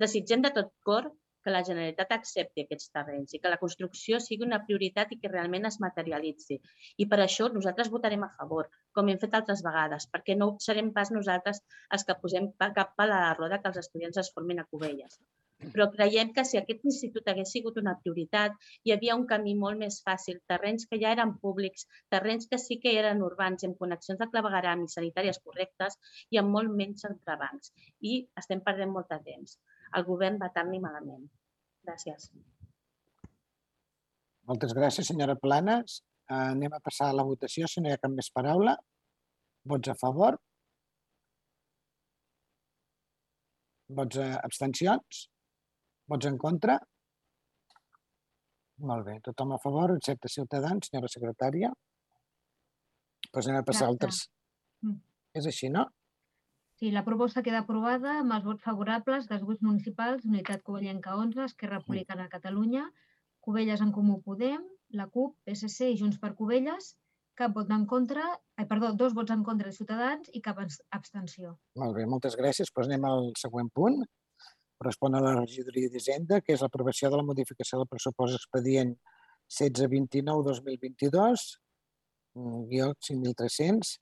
[0.05, 1.11] Desitgem de tot cor
[1.45, 5.31] que la Generalitat accepti aquests terrenys i que la construcció sigui una prioritat i que
[5.33, 6.59] realment es materialitzi.
[7.03, 10.93] I per això nosaltres votarem a favor, com hem fet altres vegades, perquè no serem
[10.99, 11.63] pas nosaltres
[11.97, 15.21] els que posem cap a la roda que els estudiants es formin a Cubelles.
[15.59, 18.55] Però creiem que si aquest institut hagués sigut una prioritat,
[18.87, 22.77] hi havia un camí molt més fàcil, terrenys que ja eren públics, terrenys que sí
[22.83, 25.99] que eren urbans, amb connexions de clavegaram i sanitàries correctes
[26.31, 27.73] i amb molt menys entrebancs.
[28.11, 29.57] I estem perdent molt de temps.
[29.99, 31.25] El govern va tard ni malament.
[31.88, 32.29] Gràcies.
[34.49, 36.03] Moltes gràcies, senyora Planes.
[36.29, 38.77] Uh, anem a passar a la votació, si no hi ha cap més paraula.
[39.73, 40.38] Vots a favor?
[43.99, 45.27] Vots a abstencions?
[46.09, 46.79] Vots en contra?
[48.88, 51.71] Molt bé, tothom a favor, excepte Ciutadans, senyora secretària.
[53.33, 54.07] Doncs anem a passar al Exacte.
[54.07, 54.29] tercer.
[54.87, 55.01] Mm.
[55.40, 55.85] És així, no?
[56.79, 61.44] Sí, la proposta queda aprovada amb els vots favorables dels grups municipals Unitat Covellenca 11,
[61.51, 62.85] Esquerra Republicana de Catalunya,
[63.40, 66.92] Covelles en Comú Podem, la CUP, PSC i Junts per Covelles,
[67.35, 68.23] cap vot en contra,
[68.57, 71.57] ai, perdó, dos vots en contra de Ciutadans i cap abs- abstenció.
[71.77, 72.71] Molt bé, moltes gràcies.
[72.75, 74.05] Doncs anem al següent punt.
[74.79, 78.93] Correspon a la regidoria d'Hisenda, que és l'aprovació de la modificació del pressupost expedient
[79.51, 81.47] 1629-2022,
[82.37, 83.97] mm, guió 5.300,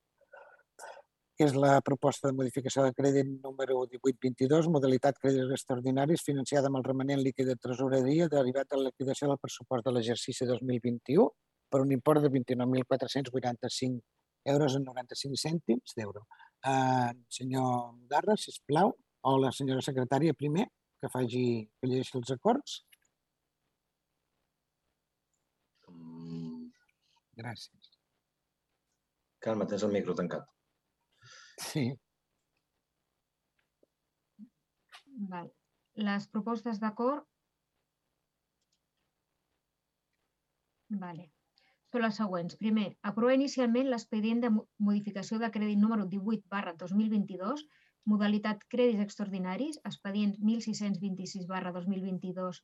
[1.36, 6.80] que és la proposta de modificació de crèdit número 1822, modalitat crèdits extraordinaris, financiada amb
[6.80, 11.28] el remanent líquid de tresoreria derivat de la liquidació del pressupost de l'exercici 2021
[11.68, 14.00] per un import de 29.485
[14.46, 16.24] euros en 95 cèntims d'euro.
[16.64, 18.94] Uh, senyor Mudarra, sisplau,
[19.26, 20.66] o la senyora secretària primer,
[21.02, 21.42] que faci,
[21.80, 22.76] que llegeixi els acords.
[25.90, 26.70] Mm,
[27.36, 27.90] Gràcies.
[29.44, 30.46] Calma, tens el micro tancat.
[31.60, 31.88] Sí,
[35.30, 35.46] Val.
[36.06, 37.24] Les propostes d'acord
[41.02, 41.30] vale.
[41.92, 42.56] són les següents.
[42.60, 47.62] Primer, aprovar inicialment l'expedient de mo- modificació de crèdit número 18 barra 2022,
[48.12, 52.62] modalitat crèdits extraordinaris, expedient 1626 barra 2022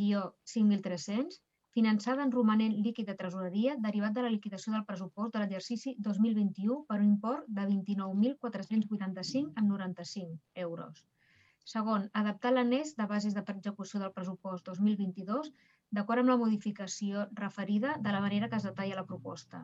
[0.00, 0.20] guió
[0.52, 1.40] 5300,
[1.74, 6.76] finançada en romanent líquid de tresoreria derivat de la liquidació del pressupost de l'exercici 2021
[6.90, 10.94] per un import de 29.485,95 euros.
[11.72, 15.50] Segon, adaptar l'anès de bases de execució del pressupost 2022
[15.98, 19.58] d'acord amb la modificació referida de la manera que es detalla la proposta.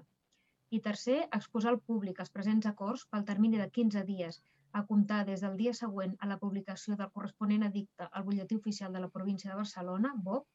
[0.77, 4.35] I tercer, exposar al públic els presents acords pel termini de 15 dies
[4.73, 8.93] a comptar des del dia següent a la publicació del corresponent edicte al butlletí oficial
[8.93, 10.47] de la província de Barcelona, BOP,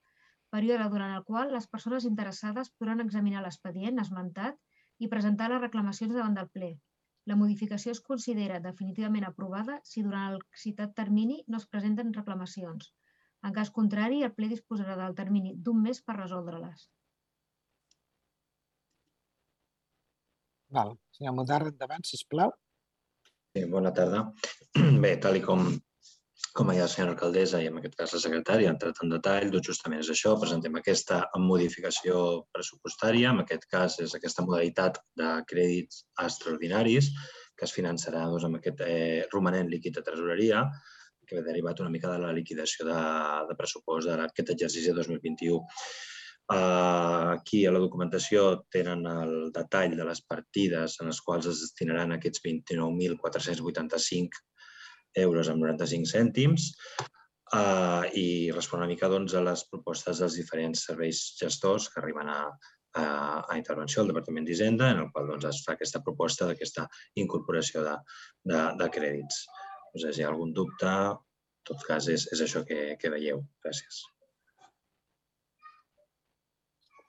[0.55, 4.59] període durant el qual les persones interessades podran examinar l'expedient esmentat
[4.99, 6.75] i presentar les reclamacions davant del ple,
[7.25, 12.91] La modificació es considera definitivament aprovada si durant el citat termini no es presenten reclamacions.
[13.47, 16.85] En cas contrari, el ple disposarà del termini d'un mes per resoldre-les.
[20.77, 20.93] Val.
[21.17, 22.53] Senyor Modarra, endavant, sisplau.
[23.55, 24.33] Bona tarda.
[25.03, 25.61] Bé, tal i com,
[26.57, 29.47] com dit la senyora alcaldessa i en aquest cas la secretària, ha entrat en detall,
[29.53, 32.17] doncs justament és això, presentem aquesta modificació
[32.51, 37.13] pressupostària, en aquest cas és aquesta modalitat de crèdits extraordinaris
[37.55, 40.65] que es finançarà doncs, amb aquest eh, romanent líquid de tresoreria,
[41.25, 42.99] que ve derivat una mica de la liquidació de,
[43.47, 45.61] de pressupost d'aquest exercici 2021.
[46.45, 51.63] Uh, aquí a la documentació tenen el detall de les partides en les quals es
[51.63, 54.43] destinaran aquests 29.485
[55.23, 56.67] euros amb 95 cèntims
[57.57, 62.29] uh, i respon una mica doncs, a les propostes dels diferents serveis gestors que arriben
[62.29, 62.39] a,
[62.93, 63.05] a,
[63.41, 66.85] a intervenció al Departament d'Hisenda, en el qual doncs, es fa aquesta proposta d'aquesta
[67.25, 67.95] incorporació de,
[68.51, 69.47] de, de crèdits.
[69.95, 73.41] Doncs, si hi ha algun dubte, en tot cas és, és això que, que veieu.
[73.65, 74.05] Gràcies.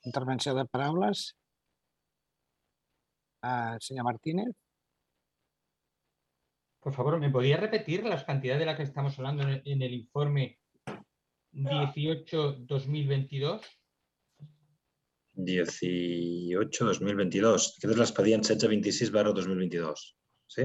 [0.06, 1.36] Intervenció de paraules.
[3.42, 4.54] Uh, senyor Martínez.
[6.80, 9.82] Por favor, ¿me podría repetir las cantidades de las que estamos hablando en el, en
[9.82, 10.60] el informe
[11.52, 13.60] 18-2022?
[15.36, 17.72] 18-2022.
[17.76, 20.04] Aquest és l'expedient 1626 barra 2022.
[20.54, 20.64] Sí?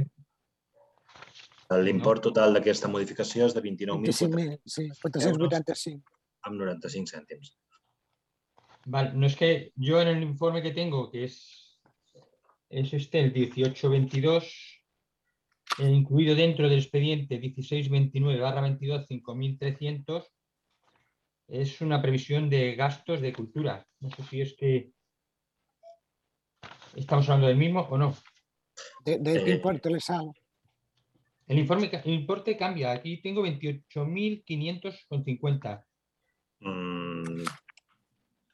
[1.82, 6.04] L'import total d'aquesta modificació és de 25.000, sí, 485.
[6.48, 7.48] amb 95 cèntims.
[8.86, 11.78] Vale, no es que yo en el informe que tengo, que es,
[12.70, 14.82] es este, el 1822,
[15.80, 20.32] he incluido dentro del expediente 1629 barra 22 5300,
[21.48, 23.86] es una previsión de gastos de cultura.
[24.00, 24.92] No sé si es que
[26.96, 28.16] estamos hablando del mismo o no.
[29.06, 30.32] ¿De, de qué importe le sale?
[31.48, 32.94] El, informe, el importe cambia.
[32.94, 35.86] Aquí tengo 28.550.
[36.62, 37.01] Mm,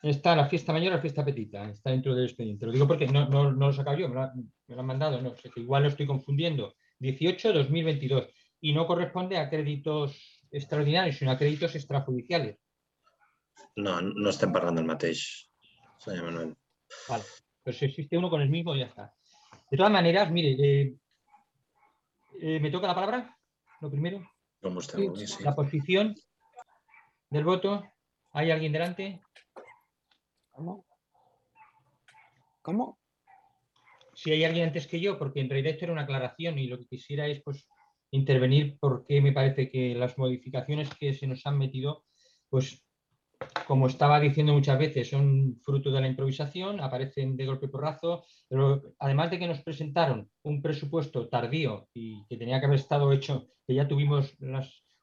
[0.04, 1.70] Está la fiesta mayor, la fiesta petita.
[1.70, 2.66] Está dentro del expediente.
[2.66, 4.80] Lo digo porque no, no, no lo he sacado yo, me lo, ha- me lo
[4.82, 5.22] han mandado.
[5.22, 6.76] No, sé que igual lo estoy confundiendo.
[7.00, 8.32] 18-2022.
[8.62, 12.58] Y no corresponde a créditos extraordinarios, sino a créditos extrajudiciales.
[13.76, 15.20] no, no estem parlant del mateix,
[16.02, 16.56] senyor Manuel.
[17.10, 17.24] Vale.
[17.64, 19.14] Pues si existe uno con el mismo ya está.
[19.70, 20.96] De todas maneras, mire, eh,
[22.42, 23.38] eh, ¿me toca la palabra?
[23.82, 24.22] Lo primero.
[24.62, 25.44] Com vostè Sí, vulgui, sí.
[25.44, 26.16] La posición
[27.30, 27.84] del voto.
[28.32, 29.22] ¿Hay alguien delante?
[30.58, 30.88] ¿Cómo?
[32.63, 32.98] ¿Cómo?
[34.15, 36.80] si hay alguien antes que yo, porque en realidad esto era una aclaración y lo
[36.80, 37.67] que quisiera es pues
[38.10, 42.04] intervenir porque me parece que las modificaciones que se nos han metido,
[42.50, 42.84] pues
[43.67, 48.96] como estaba diciendo muchas veces, son fruto de la improvisación, aparecen de golpe porrazo, pero
[48.98, 53.50] además de que nos presentaron un presupuesto tardío y que tenía que haber estado hecho,
[53.67, 54.36] que ya tuvimos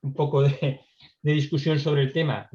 [0.01, 0.81] un poco de
[1.23, 2.51] discusión sobre el tema,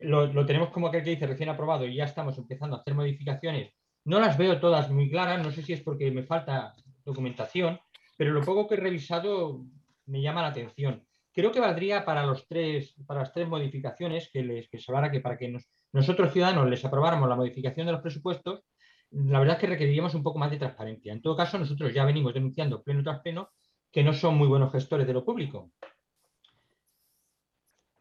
[0.00, 3.72] lo, tenemos como aquel que dice recién aprobado y ya estamos empezando a hacer modificaciones
[4.08, 7.78] no las veo todas muy claras, no sé si es porque me falta documentación,
[8.16, 9.66] pero lo poco que he revisado
[10.06, 11.06] me llama la atención.
[11.30, 15.10] Creo que valdría para, los tres, para las tres modificaciones que, les, que se hablara
[15.10, 18.64] que para que nos- nosotros ciudadanos les aprobáramos la modificación de los presupuestos,
[19.10, 21.12] la verdad es que requeriríamos un poco más de transparencia.
[21.12, 23.50] En todo caso, nosotros ya venimos denunciando pleno tras pleno
[23.92, 25.70] que no son muy buenos gestores de lo público.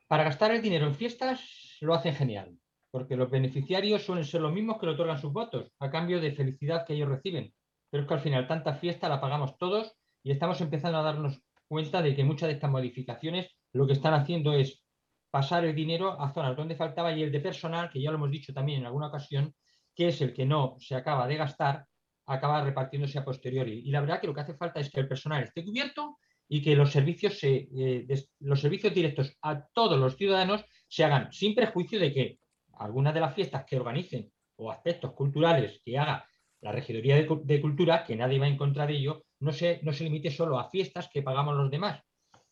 [0.08, 2.58] Para gastar el dinero en fiestas lo hacen genial
[2.92, 6.32] porque los beneficiarios suelen ser los mismos que le otorgan sus votos, a cambio de
[6.32, 7.54] felicidad que ellos reciben.
[7.90, 11.40] Pero es que al final tanta fiesta la pagamos todos y estamos empezando a darnos
[11.68, 14.84] cuenta de que muchas de estas modificaciones lo que están haciendo es
[15.30, 18.32] pasar el dinero a zonas donde faltaba y el de personal, que ya lo hemos
[18.32, 19.54] dicho también en alguna ocasión,
[19.94, 21.86] que es el que no se acaba de gastar,
[22.26, 23.82] acaba repartiéndose a posteriori.
[23.86, 26.62] Y la verdad que lo que hace falta es que el personal esté cubierto y
[26.62, 28.08] que los servicios, se, eh,
[28.40, 32.40] los servicios directos a todos los ciudadanos se hagan sin prejuicio de que
[32.74, 36.26] algunas de las fiestas que organicen o aspectos culturales que haga
[36.62, 39.80] la Regidoría de, Cu- de Cultura, que nadie va en contra de ello, no se,
[39.84, 42.02] no se limite solo a fiestas que pagamos los demás.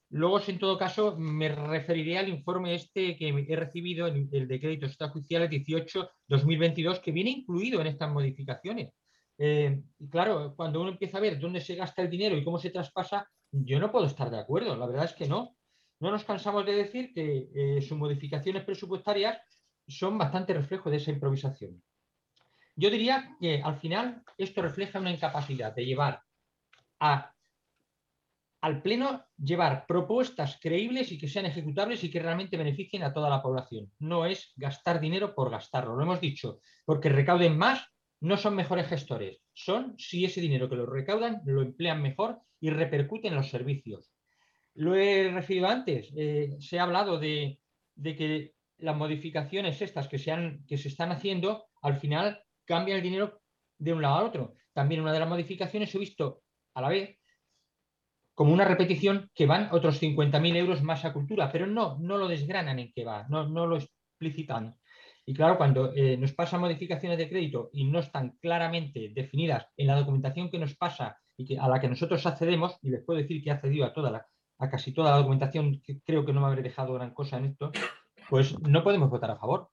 [0.10, 4.60] Luego, en todo caso, me referiré al informe este que he recibido, el, el de
[4.60, 8.94] créditos extrajudiciales 18-2022, que viene incluido en estas modificaciones.
[9.38, 12.60] Eh, y claro, cuando uno empieza a ver dónde se gasta el dinero y cómo
[12.60, 14.76] se traspasa, yo no puedo estar de acuerdo.
[14.76, 15.55] La verdad es que no.
[16.06, 19.42] No nos cansamos de decir que eh, sus modificaciones presupuestarias
[19.88, 21.82] son bastante reflejo de esa improvisación.
[22.76, 26.22] Yo diría que al final esto refleja una incapacidad de llevar
[27.00, 27.34] a,
[28.62, 33.28] al Pleno, llevar propuestas creíbles y que sean ejecutables y que realmente beneficien a toda
[33.28, 33.92] la población.
[33.98, 37.84] No es gastar dinero por gastarlo, lo hemos dicho, porque recauden más,
[38.22, 39.42] no son mejores gestores.
[39.54, 44.15] son si ese dinero que lo recaudan lo emplean mejor y repercute en los servicios.
[44.76, 47.60] Lo he referido antes, eh, se ha hablado de,
[48.04, 53.42] que las modificaciones estas que se, están haciendo, al final cambian el dinero
[53.78, 54.56] de un lado a otro.
[54.74, 56.42] También una de las modificaciones he visto
[56.74, 57.18] a la vez
[58.34, 62.28] como una repetición que van otros 50.000 euros más a cultura, pero no, no lo
[62.28, 64.76] desgranan en qué va, no, no lo explicitan.
[65.26, 69.88] Y claro, cuando eh, nos pasan modificaciones de crédito y no están claramente definidas en
[69.88, 73.42] la documentación que nos pasa y a la que nosotros accedemos, y les puedo decir
[73.42, 74.28] que he accedido a, toda la,
[74.58, 77.46] a casi toda la documentación, que creo que no me habré dejado gran cosa en
[77.46, 77.72] esto,
[78.30, 79.70] pues no podemos votar a favor.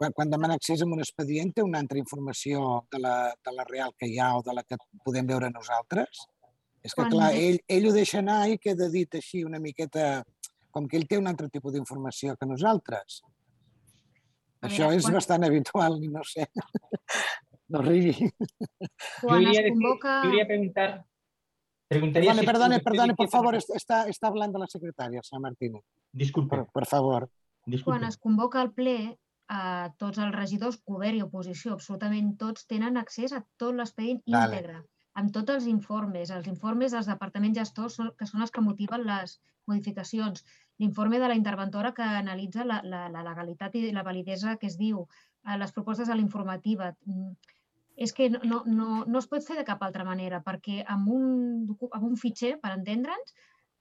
[0.00, 3.14] quan, quan demana accés a un expedient té una altra informació de la,
[3.44, 6.22] de la real que hi ha o de la que podem veure nosaltres?
[6.80, 10.22] És que, clar, ell, ell ho deixa anar i queda dit així una miqueta
[10.72, 13.20] com que ell té un altre tipus d'informació que nosaltres.
[14.64, 16.48] Això és bastant habitual, no sé.
[17.70, 18.26] No rigui.
[19.20, 20.24] Quan es convoca...
[20.24, 20.88] Yo iría a preguntar...
[21.90, 25.82] Preguntaría perdone, si perdone, perdone, por favor, està, està hablant de la secretària, senyora Martínez.
[26.22, 26.60] Disculpe.
[26.60, 27.26] Per, per favor.
[27.66, 27.96] Disculpe.
[27.96, 33.00] Quan es convoca el ple, eh, tots els regidors, govern i oposició, absolutament tots, tenen
[33.00, 34.84] accés a tot l'expedient íntegre,
[35.18, 36.30] amb tots els informes.
[36.30, 40.44] Els informes dels departaments gestors, són, que són els que motiven les, modificacions.
[40.80, 44.78] L'informe de la interventora que analitza la, la, la legalitat i la validesa que es
[44.80, 45.04] diu,
[45.46, 46.92] eh, les propostes de l'informativa.
[48.00, 51.24] És que no, no, no es pot fer de cap altra manera, perquè amb un,
[51.90, 53.34] amb un fitxer, per entendre'ns,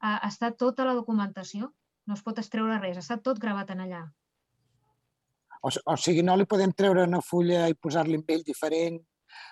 [0.03, 1.71] eh, està tota la documentació,
[2.09, 4.01] no es pot extreure res, està tot gravat en allà.
[5.61, 8.99] O, o sigui, no li podem treure una fulla i posar-li un vell diferent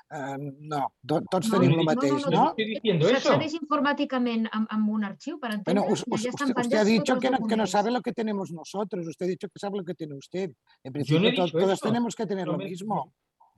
[0.07, 0.37] Uh,
[0.71, 2.43] no, tots no, tenim el mateix, no?
[2.55, 3.09] no, no.
[3.11, 5.83] S'accedeix informàticament amb, amb un arxiu, per entendre.
[5.83, 8.51] Bueno, us, us, usted, usted ha dicho que no, que no sabe lo que tenemos
[8.51, 10.53] nosotros, usted ha dicho que sabe lo que tiene usted.
[10.83, 13.13] En principio, no todos, todos tenemos que tener no lo mismo.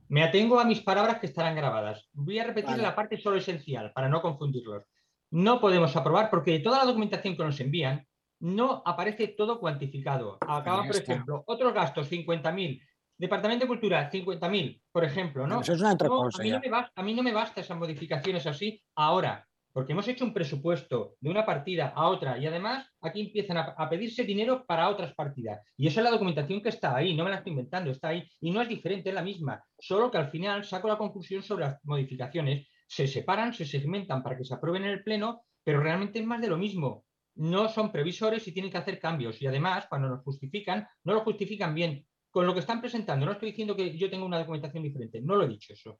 [0.10, 2.10] Me atengo a mis palabras que estarán grabadas.
[2.14, 2.84] Voy a repetir vale.
[2.84, 4.84] la parte solo esencial para no confundirlos.
[5.32, 8.08] No podemos aprobar porque de toda la documentación que nos envían
[8.40, 10.40] no aparece todo cuantificado.
[10.42, 12.82] Acaban, por ejemplo, otros gastos, 50.000,
[13.20, 15.62] Departamento de Cultura, 50.000, por ejemplo, ¿no?
[15.62, 16.42] Eso es una otra no, cosa.
[16.42, 19.94] A mí, no me basta, a mí no me basta esas modificaciones así ahora, porque
[19.94, 24.24] hemos hecho un presupuesto de una partida a otra y además aquí empiezan a, pedirse
[24.24, 25.62] dinero para otras partidas.
[25.78, 28.28] Y esa es la documentación que está ahí, no me la estoy inventando, está ahí
[28.42, 31.66] y no es diferente, es la misma, solo que al final saco la conclusión sobre
[31.66, 36.20] las modificaciones, se separan, se segmentan para que se aprueben en el Pleno, pero realmente
[36.20, 37.06] es más de lo mismo.
[37.36, 41.22] No son previsores y tienen que hacer cambios y además cuando nos justifican, no lo
[41.22, 43.26] justifican bien con lo que están presentando.
[43.26, 46.00] No estoy diciendo que yo tenga una documentación diferente, no lo he dicho eso.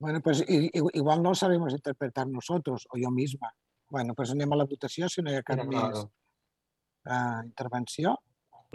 [0.00, 3.52] Bueno, pues igual no sabemos interpretar nosotros o yo misma.
[3.90, 8.14] Bueno, pues anem a la votació si no hi ha cap més uh, intervenció.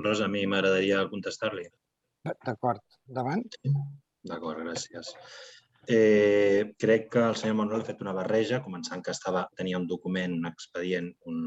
[0.01, 1.67] Rosa, a mi m'agradaria contestar-li.
[2.25, 3.45] D'acord, davant.
[4.25, 5.13] D'acord, gràcies.
[5.85, 9.85] Eh, crec que el senyor Manuel ha fet una barreja, començant que estava, tenia un
[9.87, 11.39] document, un expedient, un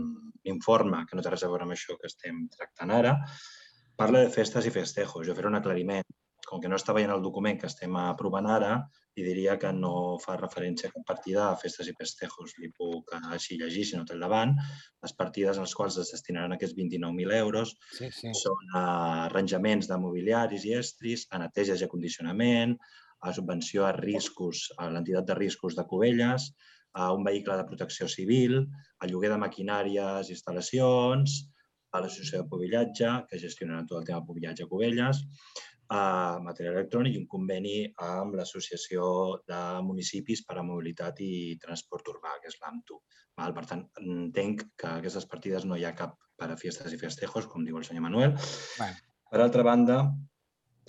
[0.45, 3.17] informe que no té res a veure amb això que estem tractant ara,
[3.97, 5.25] Parla de festes i festejos.
[5.27, 6.05] Jo faré un aclariment.
[6.47, 8.77] Com que no està veient el document que estem aprovant ara,
[9.17, 12.53] li diria que no fa referència a cap partida a festes i festejos.
[12.61, 14.53] Li puc així llegir, si no té davant.
[15.03, 18.35] Les partides en les quals es destinaran aquests 29.000 euros sí, sí.
[18.37, 18.85] són a
[19.25, 22.77] arranjaments de mobiliaris i estris, a neteja i acondicionament,
[23.25, 26.51] a subvenció a riscos, a l'entitat de riscos de Cubelles,
[26.97, 28.63] a un vehicle de protecció civil,
[29.01, 31.41] a lloguer de maquinàries, instal·lacions,
[31.93, 35.23] a l'associació de pobillatge, que gestionarà tot el tema de pobillatge a Cubelles,
[35.93, 39.09] a material electrònic i un conveni amb l'Associació
[39.49, 43.01] de Municipis per a Mobilitat i Transport Urbà, que és l'AMTU.
[43.37, 47.51] Per tant, entenc que aquestes partides no hi ha cap per a fiestes i festejos,
[47.53, 48.35] com diu el senyor Manuel.
[48.79, 49.05] Bueno.
[49.31, 50.01] Per altra banda,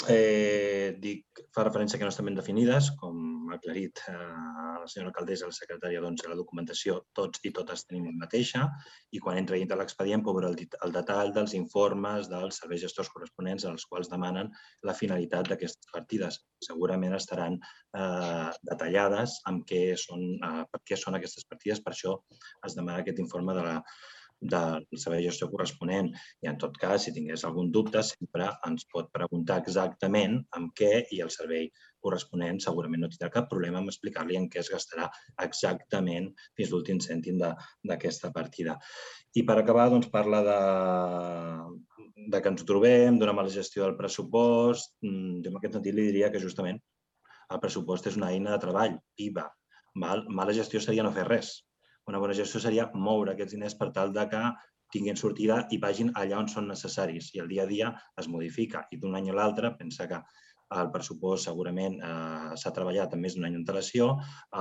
[0.05, 3.15] Eh, dic, fa referència que no estan ben definides, com
[3.57, 8.15] aclarit eh, la senyora alcaldessa, la secretària, doncs, la documentació, tots i totes tenim la
[8.23, 8.65] mateixa,
[9.11, 13.11] i quan entra dintre l'expedient pot veure el, el detall dels informes dels serveis gestors
[13.13, 14.51] corresponents als quals demanen
[14.87, 16.41] la finalitat d'aquestes partides.
[16.67, 22.19] Segurament estaran eh, detallades amb què són, eh, per què són aquestes partides, per això
[22.67, 23.81] es demana aquest informe de la,
[24.39, 26.11] del servei de gestió corresponent.
[26.43, 31.07] I en tot cas, si tingués algun dubte, sempre ens pot preguntar exactament amb què
[31.11, 31.69] i el servei
[32.03, 35.09] corresponent segurament no tindrà cap problema en explicar-li en què es gastarà
[35.43, 38.77] exactament fins l'últim cèntim d'aquesta partida.
[39.35, 40.59] I per acabar, doncs, parla de,
[42.33, 44.93] de que ens trobem, d'una mala gestió del pressupost.
[45.01, 46.79] Mm, jo en aquest sentit li diria que justament
[47.53, 49.49] el pressupost és una eina de treball viva.
[49.97, 50.27] Val?
[50.29, 51.55] Mala gestió seria no fer res
[52.07, 54.43] una bona gestió seria moure aquests diners per tal de que
[54.95, 57.33] tinguin sortida i vagin allà on són necessaris.
[57.35, 57.91] I el dia a dia
[58.21, 60.21] es modifica i d'un any a l'altre pensa que
[60.75, 64.09] el pressupost segurament eh, s'ha treballat amb més d'un any d'antelació,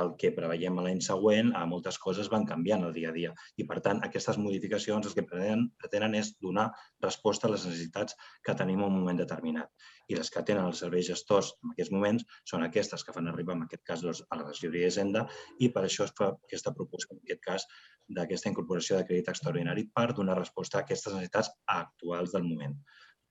[0.01, 3.33] el que preveiem l'any següent, eh, moltes coses van canviant el dia a dia.
[3.59, 6.69] I, per tant, aquestes modificacions el que pretenen, pretenen és donar
[7.03, 8.15] resposta a les necessitats
[8.47, 9.73] que tenim en un moment determinat.
[10.07, 13.57] I les que tenen els serveis gestors en aquests moments són aquestes que fan arribar,
[13.59, 15.27] en aquest cas, doncs, a la regidoria d'Hisenda
[15.59, 17.67] i per això es fa aquesta proposta, en aquest cas,
[18.07, 21.51] d'aquesta incorporació de crèdit extraordinari per donar resposta a aquestes necessitats
[21.81, 22.79] actuals del moment.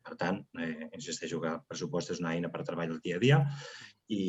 [0.05, 3.23] Per tant, eh, insisteixo que el pressupost és una eina per treball del dia a
[3.23, 3.39] dia
[4.13, 4.21] i,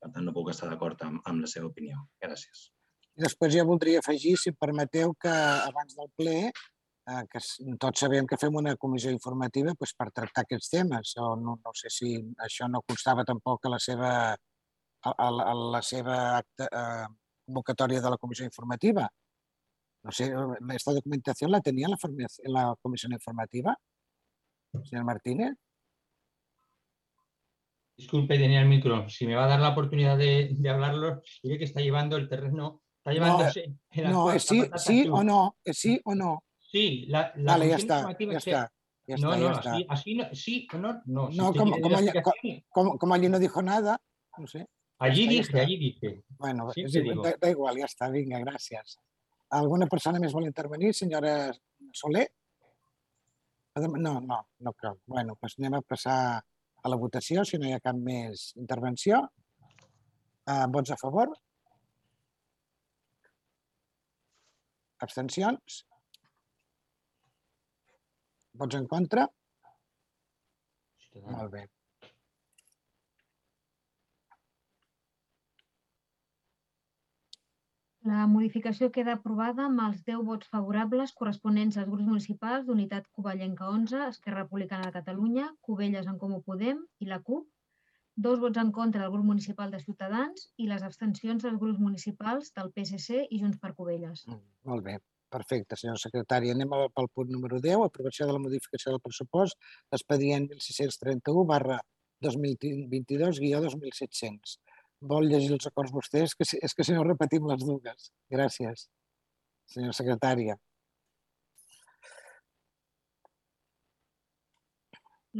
[0.00, 2.02] per tant, no puc estar d'acord amb, amb la seva opinió.
[2.22, 2.68] Gràcies.
[3.14, 7.42] I després ja voldria afegir, si permeteu, que abans del ple, eh, que
[7.84, 11.14] tots sabem que fem una comissió informativa doncs, per tractar aquests temes.
[11.22, 12.16] O no, no sé si
[12.48, 17.06] això no constava tampoc a la seva, a, a, a la seva acte, eh,
[17.46, 19.06] convocatòria de la comissió informativa.
[20.04, 20.28] No sé,
[20.74, 21.98] esta documentació la tenia la,
[22.52, 23.72] la comissió informativa?
[24.82, 25.56] Señor Martínez.
[27.96, 29.08] Disculpe, tenía el micro.
[29.08, 32.28] Si me va a dar la oportunidad de, de hablarlo, diré que está llevando el
[32.28, 33.74] terreno, está llevándose...
[33.94, 36.42] No, no es sí, sí o no, es sí o no.
[36.58, 38.72] Sí, la, la vale, ya está, ya está.
[39.06, 39.72] Ya no, está, no, ya está.
[39.74, 41.28] Así, así no, sí o no, no.
[41.30, 42.10] No, como, como, allí,
[42.70, 44.00] como, como, allí no dijo nada,
[44.38, 44.66] no sé.
[44.98, 46.24] Allí dije, allí dije.
[46.38, 48.98] Bueno, sí, es, da, da, igual, ya está, venga, gracias.
[49.54, 51.52] ¿Alguna persona més vol intervenir, senyora
[51.94, 52.26] Soler?
[53.76, 55.00] No, no, no cal.
[55.10, 59.18] Bueno, doncs anem a passar a la votació, si no hi ha cap més intervenció.
[60.46, 61.32] Uh, vots a favor?
[65.06, 65.80] Abstencions?
[68.62, 69.26] Vots en contra?
[71.24, 71.64] Molt bé.
[78.08, 83.70] La modificació queda aprovada amb els 10 vots favorables corresponents als grups municipals d'Unitat Covellenca
[83.72, 87.46] 11, Esquerra Republicana de Catalunya, Cubelles en Comú Podem i la CUP,
[88.26, 92.52] dos vots en contra del grup municipal de Ciutadans i les abstencions dels grups municipals
[92.60, 94.26] del PSC i Junts per Cubelles.
[94.28, 94.98] Mm, molt bé,
[95.32, 96.52] perfecte, senyor secretari.
[96.52, 99.56] Anem pel punt número 10, aprovació de la modificació del pressupost,
[100.00, 101.80] expedient 1631 barra
[102.28, 104.58] 2022 guió 2700
[105.12, 106.32] vol llegir els acords vostès?
[106.32, 108.10] És que, és que si no repetim les dues.
[108.32, 108.86] Gràcies,
[109.74, 110.56] senyora secretària.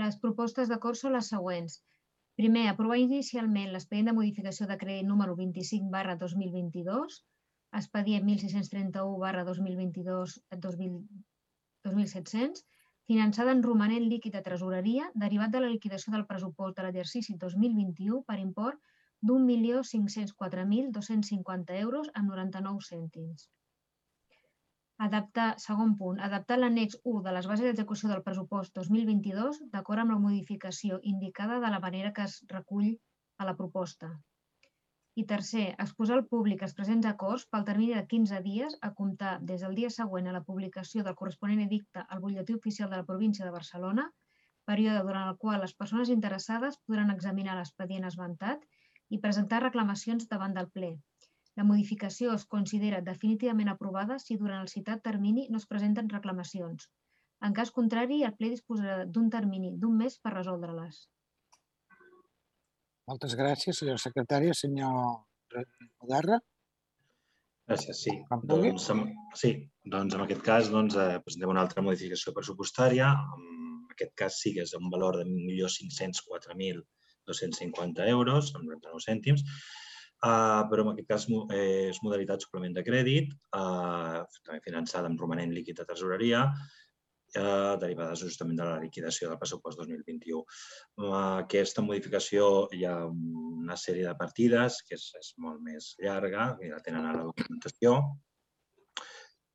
[0.03, 1.77] Les propostes d'acord són les següents.
[2.41, 7.21] Primer, aprovar inicialment l'expedient de modificació de crèdit número 25 barra 2022,
[7.81, 10.35] expedient 1631 barra 2022
[10.65, 12.65] 2700,
[13.07, 18.23] finançada en romanent líquid de tresoreria derivat de la liquidació del pressupost de l'exercici 2021
[18.27, 18.79] per import
[19.29, 23.45] d'1.504.250 euros amb 99 cèntims.
[25.05, 30.12] Adaptar, segon punt, adaptar l'annex 1 de les bases d'execució del pressupost 2022 d'acord amb
[30.14, 32.91] la modificació indicada de la manera que es recull
[33.39, 34.09] a la proposta.
[35.22, 39.35] I tercer, exposar al públic els presents acords pel termini de 15 dies a comptar
[39.51, 43.09] des del dia següent a la publicació del corresponent edicte al butlletí oficial de la
[43.11, 44.07] província de Barcelona,
[44.70, 48.64] període durant el qual les persones interessades podran examinar l'expedient esmentat
[49.15, 50.93] i presentar reclamacions davant del ple.
[51.59, 56.89] La modificació es considera definitivament aprovada si durant el citat termini no es presenten reclamacions.
[57.47, 61.05] En cas contrari, el ple disposarà d'un termini d'un mes per resoldre-les.
[63.11, 64.57] Moltes gràcies, senyora secretària.
[64.57, 64.93] Senyor
[66.03, 66.41] Modarra.
[67.69, 68.15] Gràcies, sí.
[68.49, 68.89] Doncs,
[69.41, 69.51] sí,
[69.95, 73.12] doncs en aquest cas doncs, eh, presentem una altra modificació pressupostària.
[73.37, 76.89] En aquest cas sí que és un valor de 1.504.250 euros,
[78.55, 79.45] amb 99 cèntims,
[80.25, 85.20] uh, però en aquest cas eh, és modalitat suplement de crèdit, uh, també finançada amb
[85.20, 86.47] romanent líquid de tesoreria,
[87.35, 90.45] eh, derivades justament de la liquidació del pressupost 2021.
[91.20, 96.70] Aquesta modificació hi ha una sèrie de partides que és, és molt més llarga, que
[96.70, 97.97] ja tenen a la documentació,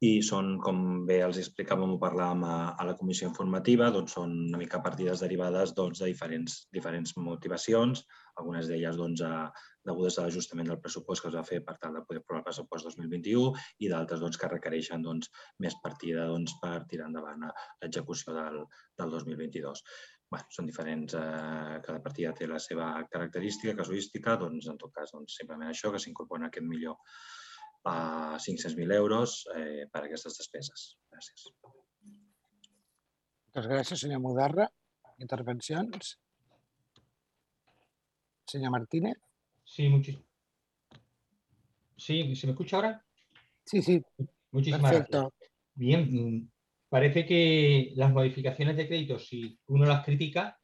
[0.08, 0.78] i són, com
[1.08, 5.20] bé els explicàvem o parlàvem a, a la comissió informativa, doncs són una mica partides
[5.26, 8.06] derivades doncs, de diferents, diferents motivacions,
[8.39, 9.50] algunes d'elles doncs, a,
[9.89, 12.45] degudes a l'ajustament del pressupost que es va fer per tal de poder aprovar el
[12.45, 15.34] pressupost 2021 i d'altres doncs, que requereixen doncs,
[15.66, 18.64] més partida doncs, per tirar endavant l'execució del,
[19.02, 19.84] del 2022.
[20.32, 25.12] Bé, són diferents, eh, cada partida té la seva característica, casuística, doncs en tot cas
[25.12, 26.95] doncs, simplement això, que s'incorpora aquest millor
[27.84, 30.97] a 500.000 euros eh, per a aquestes despeses.
[31.11, 31.47] Gràcies.
[33.49, 34.67] Moltes gràcies, senyor Mudarra.
[35.19, 36.17] Intervencions?
[38.47, 39.17] Señor Martínez.
[39.63, 40.25] Sí, muchísimo.
[41.97, 43.05] Sí, ¿se me escucha ahora?
[43.65, 44.01] Sí, sí.
[44.51, 45.21] Muchísimas Perfecto.
[45.21, 45.51] gracias.
[45.75, 46.49] Bien, mm,
[46.89, 50.59] parece que las modificaciones de crédito, si uno las critica,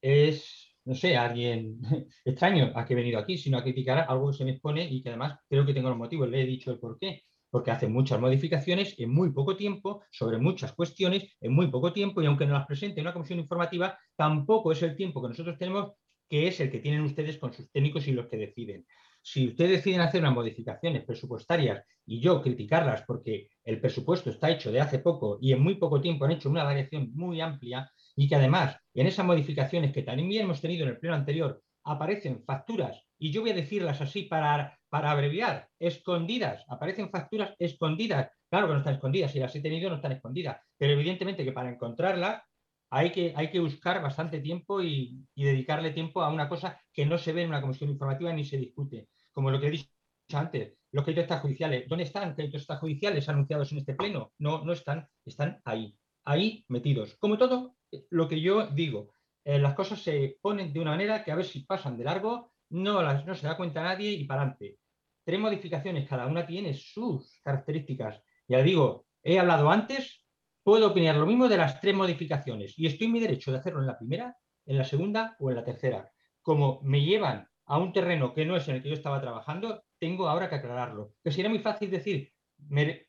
[0.00, 1.80] es no sé, alguien
[2.24, 5.02] extraño a que he venido aquí, sino a criticar algo que se me expone y
[5.02, 7.22] que además creo que tengo los motivos, le he dicho el por qué.
[7.50, 12.20] Porque hace muchas modificaciones en muy poco tiempo, sobre muchas cuestiones en muy poco tiempo,
[12.20, 15.56] y aunque no las presente en una comisión informativa, tampoco es el tiempo que nosotros
[15.56, 15.92] tenemos,
[16.28, 18.84] que es el que tienen ustedes con sus técnicos y los que deciden.
[19.22, 24.70] Si ustedes deciden hacer unas modificaciones presupuestarias y yo criticarlas porque el presupuesto está hecho
[24.70, 28.28] de hace poco y en muy poco tiempo han hecho una variación muy amplia, y
[28.28, 33.02] que además en esas modificaciones que también hemos tenido en el pleno anterior aparecen facturas,
[33.18, 38.30] y yo voy a decirlas así para, para abreviar, escondidas, aparecen facturas escondidas.
[38.48, 41.52] Claro que no están escondidas, si las he tenido no están escondidas, pero evidentemente que
[41.52, 42.42] para encontrarlas
[42.90, 47.04] hay que, hay que buscar bastante tiempo y, y, dedicarle tiempo a una cosa que
[47.04, 49.08] no se ve en una comisión informativa ni se discute.
[49.32, 49.88] Como lo que he dicho
[50.32, 51.88] antes, los créditos extrajudiciales.
[51.88, 54.32] ¿Dónde están créditos extrajudiciales anunciados en este pleno?
[54.38, 57.14] No, no están, están ahí, ahí metidos.
[57.16, 57.76] Como todo,
[58.10, 59.12] lo que yo digo,
[59.44, 62.52] eh, las cosas se ponen de una manera que a ver si pasan de largo,
[62.70, 64.78] no, las, no se da cuenta nadie y para adelante.
[65.24, 68.22] Tres modificaciones, cada una tiene sus características.
[68.48, 70.24] Ya digo, he hablado antes,
[70.62, 73.80] puedo opinar lo mismo de las tres modificaciones y estoy en mi derecho de hacerlo
[73.80, 76.10] en la primera, en la segunda o en la tercera.
[76.42, 79.84] Como me llevan a un terreno que no es en el que yo estaba trabajando,
[79.98, 81.14] tengo ahora que aclararlo.
[81.22, 83.06] Que sería muy fácil decir, me,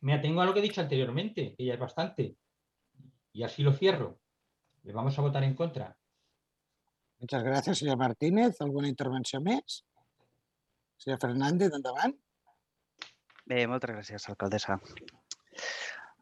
[0.00, 2.36] me atengo a lo que he dicho anteriormente, que ya es bastante,
[3.32, 4.18] y así lo cierro.
[4.82, 5.96] Le vamos a votar en contra.
[7.20, 8.60] Muchas gràcies, senyor Martínez.
[8.64, 9.82] Alguna intervenció més?
[10.96, 12.14] Senyor Fernández, endavant.
[13.44, 14.78] Bé, moltes gràcies, alcaldessa.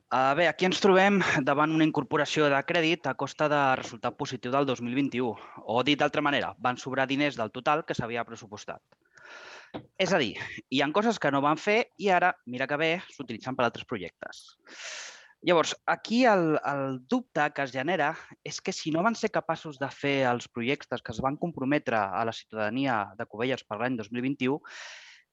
[0.08, 4.54] Uh, bé, aquí ens trobem davant una incorporació de crèdit a costa de resultat positiu
[4.54, 5.34] del 2021.
[5.68, 8.82] O dit d'altra manera, van sobrar diners del total que s'havia pressupostat.
[10.00, 10.32] És a dir,
[10.72, 13.84] hi ha coses que no van fer i ara, mira que bé, s'utilitzen per altres
[13.84, 14.42] projectes.
[15.40, 18.08] Llavors, aquí el, el dubte que es genera
[18.42, 21.98] és que si no van ser capaços de fer els projectes que es van comprometre
[21.98, 24.58] a la ciutadania de Cubelles per l'any 2021,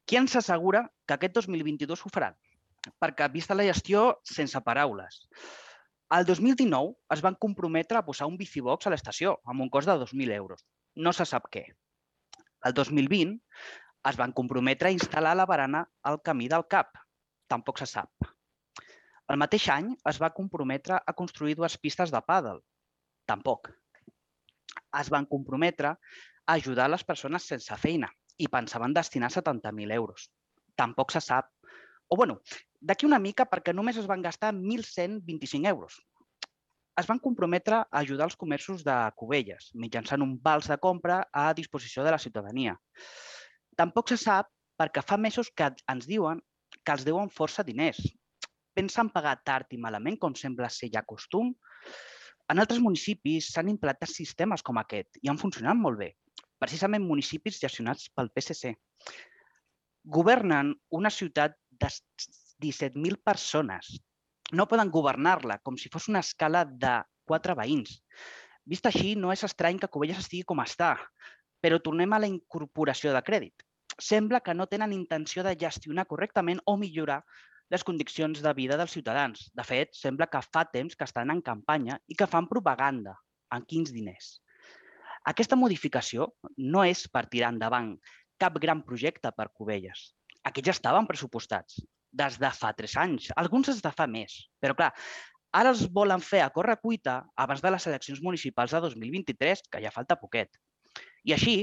[0.05, 2.37] qui ens assegura que aquest 2022 ho faran?
[3.01, 5.23] Perquè vista la gestió, sense paraules.
[6.13, 9.97] El 2019 es van comprometre a posar un bicibox a l'estació amb un cost de
[10.05, 10.61] 2.000 euros.
[11.01, 11.65] No se sap què.
[12.61, 13.41] El 2020
[14.11, 16.93] es van comprometre a instal·lar la barana al camí del CAP.
[17.49, 18.34] Tampoc se sap.
[19.33, 22.59] El mateix any es va comprometre a construir dues pistes de pàdel.
[23.25, 23.71] Tampoc.
[24.99, 30.27] Es van comprometre a ajudar les persones sense feina i pensaven destinar 70.000 euros.
[30.77, 31.49] Tampoc se sap.
[32.07, 32.37] O, bueno,
[32.79, 35.97] d'aquí una mica perquè només es van gastar 1.125 euros.
[36.95, 41.47] Es van comprometre a ajudar els comerços de Cubelles mitjançant un vals de compra a
[41.57, 42.77] disposició de la ciutadania.
[43.75, 46.43] Tampoc se sap perquè fa mesos que ens diuen
[46.83, 47.99] que els deuen força diners,
[48.75, 51.53] pensen pagar tard i malament, com sembla ser ja costum.
[52.51, 56.11] En altres municipis s'han implantat sistemes com aquest i han funcionat molt bé,
[56.61, 58.75] precisament municipis gestionats pel PSC.
[60.17, 61.89] Governen una ciutat de
[62.61, 63.95] 17.000 persones.
[64.53, 67.97] No poden governar-la com si fos una escala de quatre veïns.
[68.65, 70.93] Vist així, no és estrany que Covelles estigui com està,
[71.61, 73.65] però tornem a la incorporació de crèdit.
[74.01, 77.23] Sembla que no tenen intenció de gestionar correctament o millorar
[77.73, 79.47] les condicions de vida dels ciutadans.
[79.55, 83.15] De fet, sembla que fa temps que estan en campanya i que fan propaganda.
[83.55, 84.39] En quins diners?
[85.25, 87.95] Aquesta modificació no és per tirar endavant
[88.41, 90.11] cap gran projecte per Cubelles.
[90.45, 91.79] Aquests ja estaven pressupostats
[92.15, 94.37] des de fa tres anys, alguns des de fa més.
[94.61, 94.91] Però clar,
[95.55, 99.81] ara els volen fer a corre cuita abans de les eleccions municipals de 2023, que
[99.81, 100.53] ja falta poquet.
[101.25, 101.57] I així,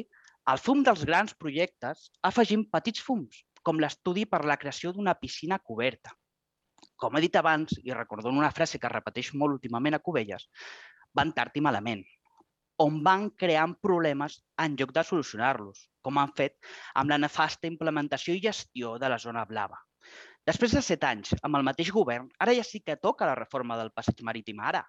[0.50, 5.58] al fum dels grans projectes afegim petits fums, com l'estudi per la creació d'una piscina
[5.58, 6.12] coberta.
[6.98, 10.48] Com he dit abans, i recordo una frase que repeteix molt últimament a Cubelles,
[11.14, 12.02] van tard i malament,
[12.82, 16.56] on van creant problemes en lloc de solucionar-los, com han fet
[16.98, 19.78] amb la nefasta implementació i gestió de la zona blava.
[20.48, 23.76] Després de set anys, amb el mateix govern, ara ja sí que toca la reforma
[23.78, 24.82] del passeig marítim ara.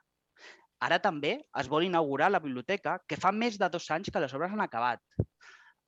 [0.84, 4.34] Ara també es vol inaugurar la biblioteca, que fa més de dos anys que les
[4.34, 5.04] obres han acabat.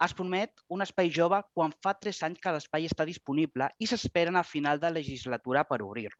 [0.03, 4.35] Es promet un espai jove quan fa tres anys que l'espai està disponible i s'esperen
[4.35, 6.19] a final de legislatura per obrir-lo.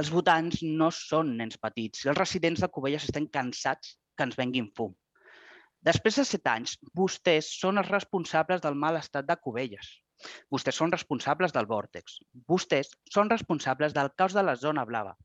[0.00, 4.38] Els votants no són nens petits i els residents de Cubelles estan cansats que ens
[4.38, 4.94] venguin fum.
[5.84, 9.90] Després de set anys, vostès són els responsables del mal estat de Cubelles.
[10.52, 12.18] Vostès són responsables del vòrtex.
[12.50, 15.16] Vostès són responsables del caos de la zona blava.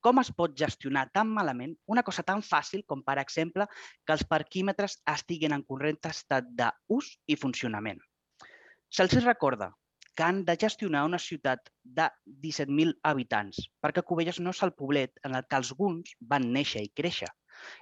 [0.00, 3.66] Com es pot gestionar tan malament una cosa tan fàcil com, per exemple,
[4.04, 8.00] que els parquímetres estiguin en corrent estat d'ús i funcionament?
[8.90, 9.70] Se'ls recorda
[10.16, 12.08] que han de gestionar una ciutat de
[12.46, 16.90] 17.000 habitants, perquè Cubelles no és el poblet en el que alguns van néixer i
[17.00, 17.30] créixer.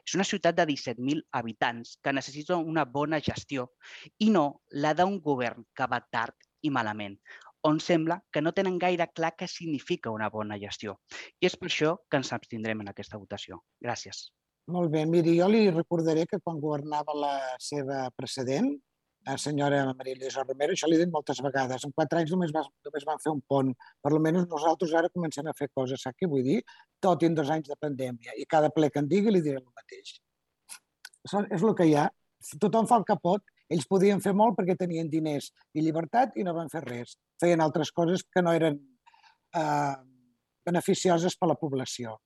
[0.07, 3.69] És una ciutat de 17.000 habitants que necessita una bona gestió
[4.19, 4.45] i no
[4.85, 7.19] la d'un govern que va tard i malament,
[7.69, 10.99] on sembla que no tenen gaire clar què significa una bona gestió.
[11.41, 13.63] I és per això que ens abstindrem en aquesta votació.
[13.83, 14.29] Gràcies.
[14.69, 17.33] Molt bé, miri, jo li recordaré que quan governava la
[17.63, 18.75] seva precedent,
[19.27, 22.63] la senyora Maria Lluïsa Romero, això l'he dit moltes vegades, en quatre anys només, va,
[22.87, 23.73] només van fer un pont,
[24.05, 26.61] per almenys nosaltres ara comencem a fer coses, sap què vull dir?
[27.05, 29.67] Tot en dos anys de pandèmia, i cada ple que en digui li diré el
[29.67, 30.19] mateix.
[31.27, 32.07] Això és el que hi ha.
[32.63, 36.45] Tothom fa el que pot ells podien fer molt perquè tenien diners i llibertat i
[36.47, 37.17] no van fer res.
[37.41, 38.79] Feien altres coses que no eren
[39.57, 39.97] eh,
[40.69, 42.17] beneficioses per la població.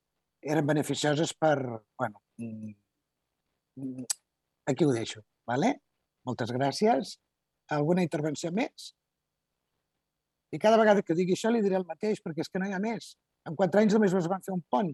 [0.43, 1.57] Eren beneficioses per...
[1.99, 2.73] Bueno, mm,
[3.79, 4.09] mm,
[4.71, 5.23] aquí ho deixo.
[5.47, 5.75] Vale?
[6.27, 7.17] Moltes gràcies.
[7.75, 8.93] Alguna intervenció més?
[10.53, 12.75] I cada vegada que digui això li diré el mateix, perquè és que no hi
[12.77, 13.15] ha més.
[13.49, 14.93] En quatre anys només es van fer un pont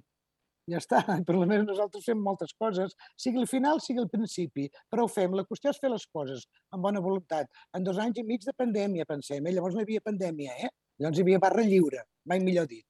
[0.68, 1.00] ja està.
[1.26, 5.36] Per almenys nosaltres fem moltes coses, sigui el final, sigui el principi, però ho fem.
[5.38, 7.50] La qüestió és fer les coses amb bona voluntat.
[7.76, 9.56] En dos anys i mig de pandèmia, pensem, eh?
[9.56, 10.70] llavors no hi havia pandèmia, eh?
[11.00, 12.86] llavors hi havia barra lliure, mai millor dit.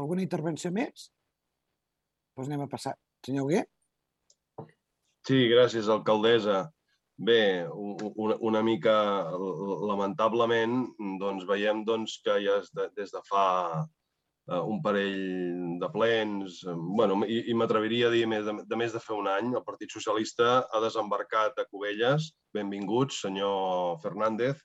[0.00, 1.10] Alguna intervenció més?
[2.36, 2.96] Doncs anem a passar.
[3.26, 3.68] Senyor Huguet?
[5.28, 6.70] Sí, gràcies, alcaldessa.
[7.20, 8.94] Bé, una, una mica
[9.90, 10.78] lamentablement
[11.20, 12.56] doncs, veiem doncs, que ja
[12.96, 13.44] des de fa
[14.58, 18.94] un parell de plens, eh, bueno, i, i m'atreviria a dir més de, de més
[18.94, 24.62] de fer un any, el Partit Socialista ha desembarcat a Cubelles, benvinguts, senyor Fernández,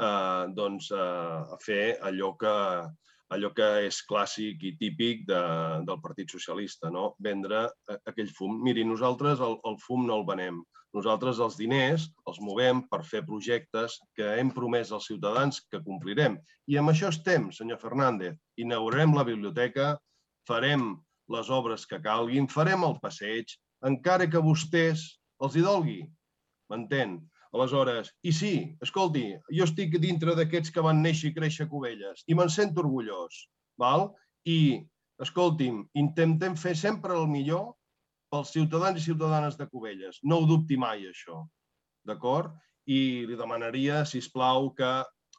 [0.00, 2.54] eh, doncs, eh, a fer allò que,
[3.34, 5.42] allò que és clàssic i típic de,
[5.86, 7.14] del Partit Socialista, no?
[7.22, 8.60] vendre eh, aquell fum.
[8.62, 10.60] Miri, nosaltres el, el fum no el venem,
[10.96, 16.38] nosaltres els diners els movem per fer projectes que hem promès als ciutadans que complirem.
[16.70, 18.38] I amb això estem, senyor Fernández.
[18.62, 19.94] Inaugurem la biblioteca,
[20.48, 20.94] farem
[21.34, 25.08] les obres que calguin, farem el passeig, encara que vostès
[25.42, 26.00] els hi dolgui.
[26.70, 27.18] M'entén?
[27.56, 28.52] Aleshores, i sí,
[28.84, 29.24] escolti,
[29.58, 33.46] jo estic dintre d'aquests que van néixer i créixer a Cubelles i me'n sento orgullós,
[33.80, 34.10] val?
[34.46, 34.84] I,
[35.24, 37.72] escolti'm, intentem fer sempre el millor
[38.32, 40.20] pels ciutadans i ciutadanes de Cubelles.
[40.22, 41.42] No ho dubti mai, això.
[42.06, 42.52] D'acord?
[42.86, 44.90] I li demanaria, si us plau, que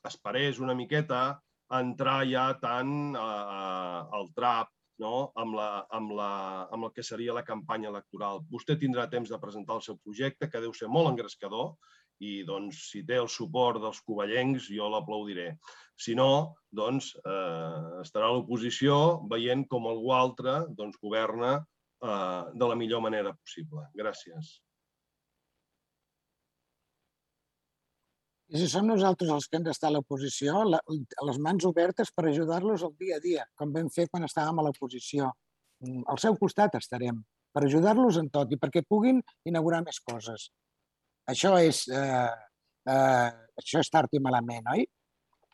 [0.07, 1.22] esperés una miqueta
[1.68, 4.72] a entrar ja tant al trap
[5.03, 5.32] no?
[5.38, 6.32] amb, la, amb, la,
[6.74, 8.41] amb el que seria la campanya electoral.
[8.51, 11.76] Vostè tindrà temps de presentar el seu projecte, que deu ser molt engrescador,
[12.24, 15.51] i doncs, si té el suport dels covellencs, jo l'aplaudiré.
[15.97, 18.99] Si no, doncs, eh, estarà l'oposició
[19.30, 23.86] veient com algú altre doncs, governa eh, de la millor manera possible.
[23.97, 24.57] Gràcies.
[28.47, 30.61] I si som nosaltres els que hem d'estar a l'oposició,
[31.28, 34.63] les mans obertes per ajudar-los el dia a dia, com vam fer quan estàvem a
[34.63, 35.34] l'oposició.
[35.84, 37.20] Mm, al seu costat estarem,
[37.51, 39.20] per ajudar-los en tot i perquè puguin
[39.51, 40.47] inaugurar més coses.
[41.32, 42.30] Això és, eh,
[42.93, 43.30] eh,
[43.61, 44.86] això és tard i malament, oi?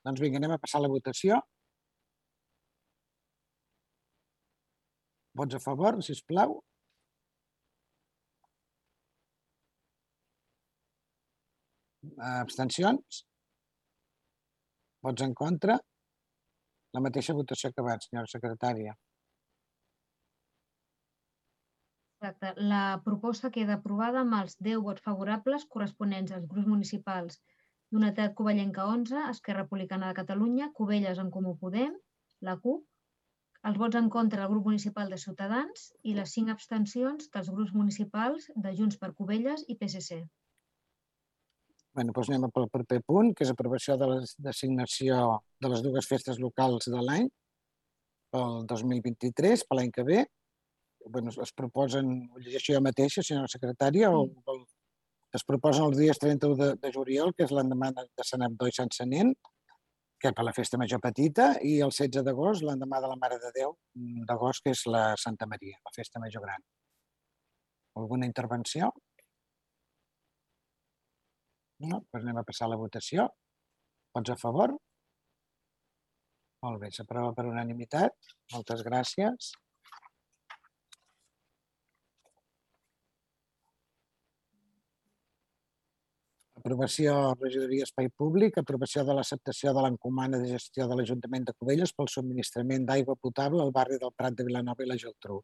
[0.06, 1.40] Doncs vinga, anem a passar la votació.
[5.40, 6.60] Vots a favor, si us plau.
[12.20, 13.24] Abstencions?
[15.08, 15.80] Vots en contra?
[16.94, 18.94] La mateixa votació que abans, senyora secretària.
[22.24, 22.54] Exacte.
[22.56, 27.42] La proposta queda aprovada amb els 10 vots favorables corresponents als grups municipals
[27.92, 31.98] Unitat Covellenca 11, Esquerra Republicana de Catalunya, Cubelles en Comú Podem,
[32.48, 32.86] la CUP,
[33.68, 37.74] els vots en contra del grup municipal de Ciutadans i les cinc abstencions dels grups
[37.76, 40.22] municipals de Junts per Cubelles i PSC.
[41.94, 45.20] Bé, doncs anem pel proper punt, que és aprovació de la designació
[45.60, 47.28] de les dues festes locals de l'any
[48.32, 50.24] pel 2023, per l'any que ve.
[51.12, 54.28] Bé, es proposen, ho llegeixo jo mateixa, senyora secretària, o
[55.36, 58.76] es proposen els dies 31 de, de juliol, que és l'endemà de Sant Abdó i
[58.76, 59.34] Sant Senent,
[60.24, 63.52] que per la festa major petita, i el 16 d'agost, l'endemà de la Mare de
[63.58, 63.74] Déu
[64.30, 66.64] d'agost, que és la Santa Maria, la festa major gran.
[68.00, 68.94] Alguna intervenció?
[71.84, 72.00] No?
[72.00, 73.28] Doncs anem a passar a la votació.
[74.16, 74.78] Vots a favor?
[76.64, 78.16] Molt bé, s'aprova per unanimitat.
[78.54, 79.52] Moltes gràcies.
[86.64, 91.92] Aprovació regidoria espai públic, aprovació de l'acceptació de l'encomana de gestió de l'Ajuntament de Cubelles
[91.92, 95.42] pel subministrament d'aigua potable al barri del Prat de Vilanova i la Geltrú.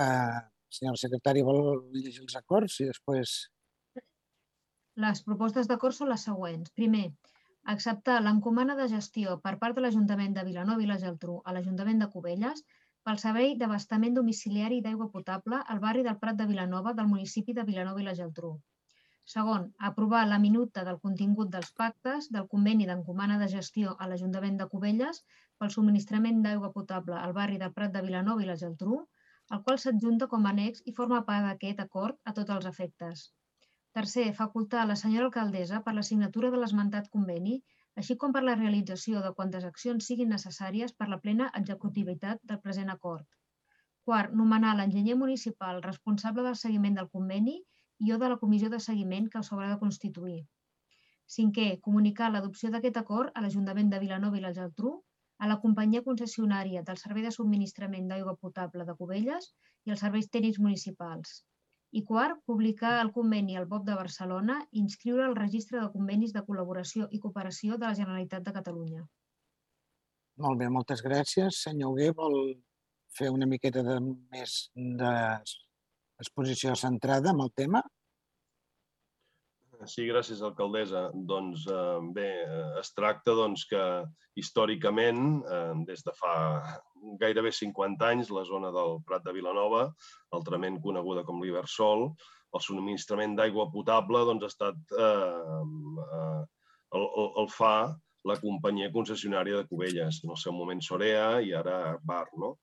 [0.00, 0.38] Uh,
[0.72, 1.60] senyora secretària, vol
[1.92, 3.34] llegir els acords i després...
[5.04, 6.72] Les propostes d'acord són les següents.
[6.80, 7.10] Primer,
[7.74, 12.00] acceptar l'encomana de gestió per part de l'Ajuntament de Vilanova i la Geltrú a l'Ajuntament
[12.00, 12.64] de Cubelles
[13.04, 17.66] pel servei d'abastament domiciliari d'aigua potable al barri del Prat de Vilanova del municipi de
[17.68, 18.54] Vilanova i la Geltrú.
[19.30, 24.60] Segon, aprovar la minuta del contingut dels pactes del conveni d'encomana de gestió a l'Ajuntament
[24.60, 25.18] de Cubelles
[25.62, 29.00] pel subministrament d'aigua potable al barri del Prat de Vilanova i la Geltrú,
[29.56, 33.26] el qual s'adjunta com a annex i forma part d'aquest acord a tots els efectes.
[33.98, 37.60] Tercer, facultar la senyora alcaldessa per la signatura de l'esmentat conveni,
[38.00, 42.62] així com per la realització de quantes accions siguin necessàries per la plena executivitat del
[42.66, 43.26] present acord.
[44.06, 47.64] Quart, nomenar l'enginyer municipal responsable del seguiment del conveni i
[47.98, 50.40] o de la comissió de seguiment que s'haurà de constituir.
[51.26, 54.92] Cinquè, comunicar l'adopció d'aquest acord a l'Ajuntament de Vilanova i la Geltrú,
[55.38, 59.50] a la companyia concessionària del Servei de Subministrament d'Aigua Potable de Cubelles
[59.84, 61.42] i els serveis tècnics municipals.
[61.92, 66.32] I quart, publicar el conveni al BOP de Barcelona i inscriure el registre de convenis
[66.36, 69.04] de col·laboració i cooperació de la Generalitat de Catalunya.
[70.44, 71.62] Molt bé, moltes gràcies.
[71.64, 72.36] Senyor Hugué, vol
[73.16, 75.12] fer una miqueta de més de
[76.22, 77.82] exposició centrada en el tema?
[79.84, 81.10] Sí, gràcies, alcaldessa.
[81.28, 83.82] Doncs eh, bé, eh, es tracta doncs, que
[84.40, 86.36] històricament, eh, des de fa
[87.20, 89.84] gairebé 50 anys, la zona del Prat de Vilanova,
[90.38, 92.08] altrament coneguda com l'Ibersol,
[92.56, 95.60] el subministrament d'aigua potable doncs, ha estat eh,
[96.96, 97.76] el, el, el fa
[98.26, 102.26] la companyia concessionària de Cubelles, en el seu moment Sorea i ara Bar.
[102.40, 102.56] No?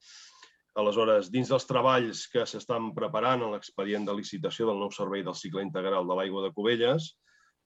[0.81, 5.37] Aleshores, dins dels treballs que s'estan preparant en l'expedient de licitació del nou servei del
[5.37, 7.11] cicle integral de l'aigua de Cubelles,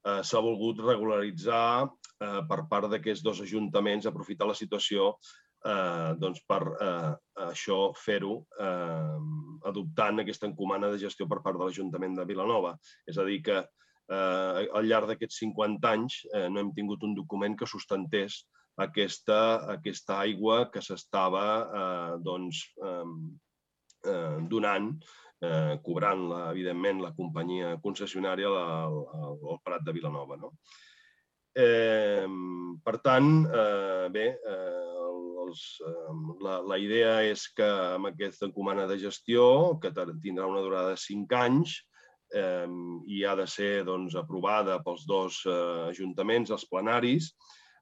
[0.03, 6.43] eh, s'ha volgut regularitzar eh, per part d'aquests dos ajuntaments, aprofitar la situació eh, doncs
[6.51, 7.13] per eh,
[7.47, 9.17] això fer-ho eh,
[9.71, 12.75] adoptant aquesta encomana de gestió per part de l'Ajuntament de Vilanova.
[13.07, 17.15] És a dir, que eh, al llarg d'aquests 50 anys eh, no hem tingut un
[17.15, 18.43] document que sustentés
[18.77, 19.39] aquesta,
[19.73, 21.45] aquesta aigua que s'estava
[21.81, 24.91] eh, doncs, eh, donant,
[25.41, 28.99] eh, cobrant-la, evidentment, la companyia concessionària al,
[29.33, 30.37] al Prat de Vilanova.
[30.37, 30.53] No?
[31.57, 32.27] Eh,
[32.85, 34.87] per tant, eh, bé, eh,
[35.47, 36.15] els, eh,
[36.45, 37.67] la, la idea és que
[37.97, 41.79] amb aquesta encomana de gestió, que tindrà una durada de 5 anys,
[42.35, 42.67] eh,
[43.07, 47.31] i ha de ser doncs, aprovada pels dos eh, ajuntaments, els plenaris,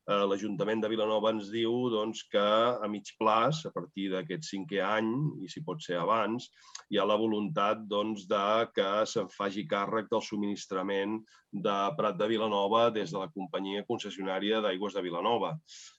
[0.05, 5.09] l'Ajuntament de Vilanova ens diu doncs, que a mig plaç, a partir d'aquest cinquè any,
[5.41, 6.45] i si pot ser abans,
[6.93, 8.45] hi ha la voluntat doncs, de
[8.75, 11.17] que se'n faci càrrec del subministrament
[11.51, 15.55] de Prat de Vilanova des de la companyia concessionària d'aigües de Vilanova.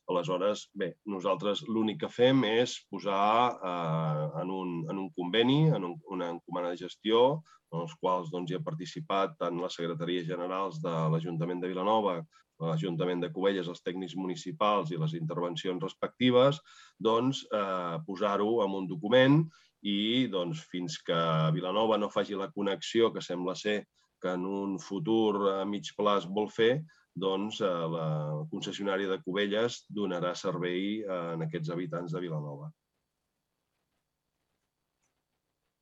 [0.06, 5.90] Aleshores, bé, nosaltres l'únic que fem és posar eh, en, un, en un conveni, en
[5.90, 7.42] un, una encomana de gestió,
[7.74, 12.20] en els quals doncs, hi ha participat tant les secretaries generals de l'Ajuntament de Vilanova
[12.62, 16.60] l'Ajuntament de Cubelles, els tècnics municipals i les intervencions respectives,
[16.96, 19.42] doncs eh, posar-ho en un document
[19.86, 21.18] i doncs, fins que
[21.54, 23.82] Vilanova no faci la connexió que sembla ser
[24.22, 26.80] que en un futur a mig plaç vol fer,
[27.16, 28.06] doncs eh, la
[28.50, 32.68] concessionària de Cubelles donarà servei eh, en aquests habitants de Vilanova.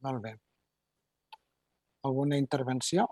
[0.07, 0.35] Molt bé.
[2.05, 3.07] Alguna intervenció?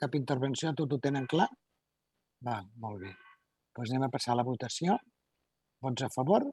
[0.00, 0.72] Cap intervenció?
[0.76, 1.48] Tot ho tenen clar?
[2.46, 3.12] Va, molt bé.
[3.76, 4.96] Doncs anem a passar a la votació.
[5.84, 6.46] Vots a favor?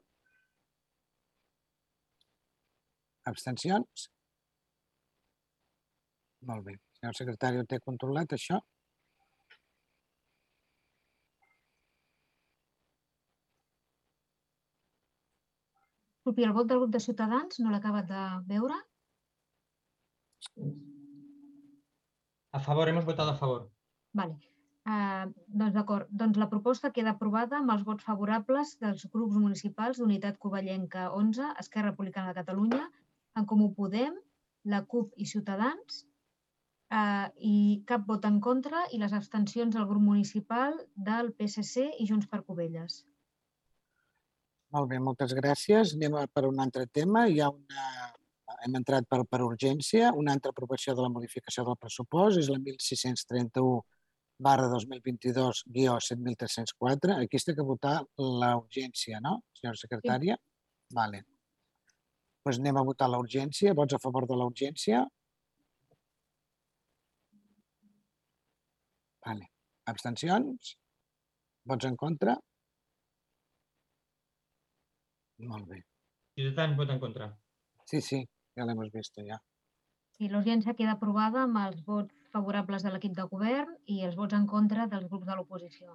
[3.30, 4.08] Abstencions?
[6.46, 6.74] Molt bé.
[6.98, 8.58] Senyor secretari, ho té controlat, això?
[16.28, 18.76] Disculpi, el vot del grup de Ciutadans no l'he acabat de veure.
[22.52, 23.70] A favor, hemos votado a favor.
[24.12, 24.36] Vale.
[24.88, 29.98] Uh, doncs d'acord, doncs la proposta queda aprovada amb els vots favorables dels grups municipals
[30.00, 32.84] d'Unitat Covellenca 11, Esquerra Republicana de Catalunya,
[33.36, 34.14] en Comú Podem,
[34.64, 36.04] la CUP i Ciutadans,
[36.92, 42.08] uh, i cap vot en contra i les abstencions del grup municipal del PSC i
[42.08, 43.02] Junts per Covelles.
[44.74, 45.94] Molt bé, moltes gràcies.
[45.96, 47.26] Anem per un altre tema.
[47.28, 47.84] Hi ha una...
[48.64, 50.10] Hem entrat per, per urgència.
[50.18, 53.78] Una altra aprovació de la modificació del pressupost és la 1631
[54.38, 57.16] barra 2022 guió 7304.
[57.22, 60.38] Aquí està que votar la urgència, no, senyora secretària?
[60.38, 60.96] Sí.
[60.96, 61.22] Vale.
[62.42, 63.74] Pues anem a votar la urgència.
[63.78, 65.04] Vots a favor de la urgència?
[69.26, 69.50] Vale.
[69.90, 70.74] Abstencions?
[71.68, 72.36] Vots en contra?
[75.48, 75.82] Molt bé.
[76.38, 77.28] Ciutadans vota en contra.
[77.88, 78.18] Sí, sí,
[78.56, 79.38] ja l'hem vist ja.
[80.18, 84.34] Sí, l'urgència queda aprovada amb els vots favorables de l'equip de govern i els vots
[84.38, 85.94] en contra dels grups de l'oposició.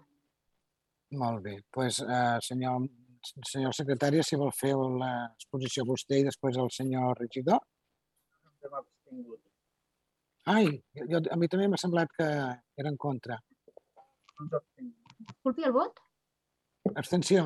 [1.21, 1.57] Molt bé.
[1.57, 2.87] Doncs, pues, eh, senyor,
[3.51, 7.59] senyor secretari, si vol fer l'exposició vostè i després el senyor regidor.
[10.51, 10.67] Ai,
[11.09, 12.25] jo, a mi també m'ha semblat que
[12.81, 13.37] era en contra.
[14.43, 16.01] Disculpi, el vot?
[16.99, 17.45] Abstenció.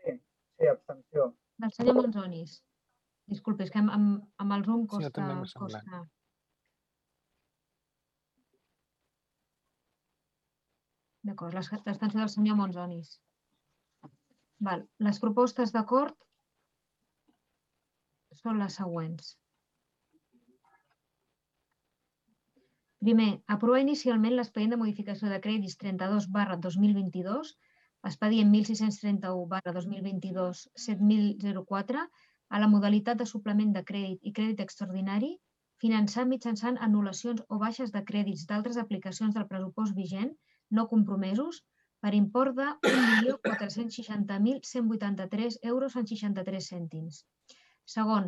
[0.00, 1.26] Sí, abstenció.
[1.60, 2.62] Del senyor Monzonis.
[3.28, 5.10] Disculpi, és que amb, amb, amb el Zoom costa...
[5.10, 5.84] Sí, també m'ha semblat.
[5.84, 6.04] costa...
[11.26, 13.16] D'acord, l'abstenció del senyor Monzonis.
[14.66, 14.86] Val.
[15.04, 16.16] Les propostes d'acord
[18.40, 19.34] són les següents.
[23.06, 27.50] Primer, aprovar inicialment l'expedient de modificació de crèdits 32 barra 2022,
[28.08, 32.02] expedient 1631 barra 2022 7004,
[32.56, 35.30] a la modalitat de suplement de crèdit i crèdit extraordinari,
[35.84, 40.34] finançar mitjançant anul·lacions o baixes de crèdits d'altres aplicacions del pressupost vigent
[40.80, 41.62] no compromesos
[42.02, 47.14] per import de 1.460.183 euros en 63 cèntims.
[47.96, 48.24] Segon,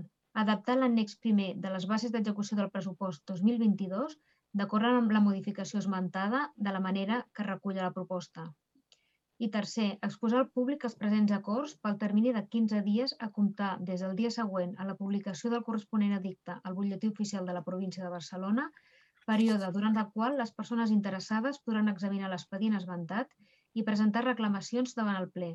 [0.46, 4.20] adaptar l'annex primer de les bases d'execució del pressupost 2022
[4.52, 8.46] d'acord amb la modificació esmentada de la manera que recull la proposta.
[9.38, 13.68] I tercer, exposar al públic els presents acords pel termini de 15 dies a comptar
[13.90, 17.62] des del dia següent a la publicació del corresponent edicte al butlletí oficial de la
[17.68, 18.64] província de Barcelona,
[19.28, 23.34] període durant el qual les persones interessades podran examinar l'expedient esmentat
[23.74, 25.52] i presentar reclamacions davant el ple.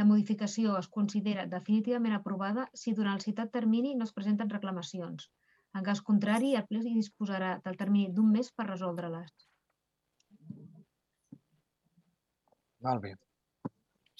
[0.00, 5.30] La modificació es considera definitivament aprovada si durant el citat termini no es presenten reclamacions.
[5.74, 9.32] En cas contrari, el ple disposarà del termini d'un mes per resoldre-les.
[12.84, 13.14] Molt bé.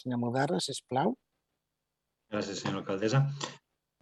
[0.00, 1.14] Senyor Mudarra, sisplau.
[2.32, 3.20] Gràcies, senyora alcaldessa.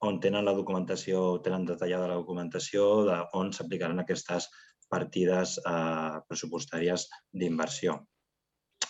[0.07, 4.43] on tenen la documentació, tenen detallada la documentació de on s'aplicaran aquestes
[4.91, 7.01] partides eh, pressupostàries
[7.31, 7.89] d'inversió.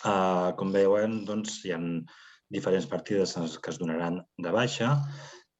[0.02, 1.80] Eh, com veuen, doncs, hi ha
[2.54, 3.30] diferents partides
[3.62, 4.14] que es donaran
[4.46, 4.88] de baixa,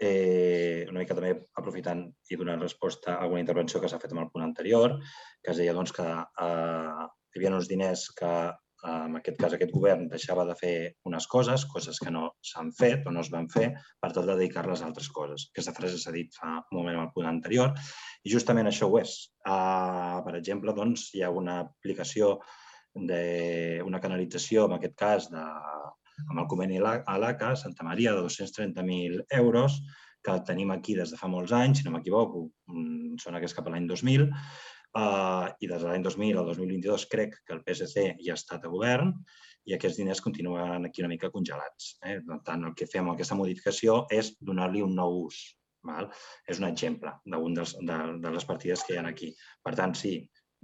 [0.06, 4.24] eh, una mica també aprofitant i donant resposta a alguna intervenció que s'ha fet amb
[4.24, 4.98] el punt anterior,
[5.42, 9.56] que es deia doncs, que eh, hi havia uns diners que eh, en aquest cas
[9.56, 10.74] aquest govern deixava de fer
[11.10, 14.36] unes coses, coses que no s'han fet o no es van fer, per tal de
[14.36, 15.48] dedicar-les a altres coses.
[15.54, 17.72] Aquesta frase s'ha dit fa un moment amb el punt anterior
[18.24, 19.16] i justament això ho és.
[19.44, 22.38] Uh, per exemple, doncs, hi ha una aplicació
[22.94, 25.44] d'una canalització, en aquest cas, de,
[26.28, 29.80] amb el conveni a l'ACA, Santa Maria, de 230.000 euros,
[30.24, 33.56] que tenim aquí des de fa molts anys, si no m'equivoco, mm, sona que és
[33.56, 34.28] cap a l'any 2000,
[34.96, 38.64] uh, i des de l'any 2000 al 2022 crec que el PSC ja ha estat
[38.64, 39.12] a govern
[39.68, 41.96] i aquests diners continuen aquí una mica congelats.
[42.04, 42.20] Eh?
[42.24, 45.42] Per tant, el que fem amb aquesta modificació és donar-li un nou ús.
[45.84, 46.08] Val?
[46.48, 47.64] És un exemple d'un de,
[48.24, 49.34] de les partides que hi ha aquí.
[49.64, 50.16] Per tant, sí,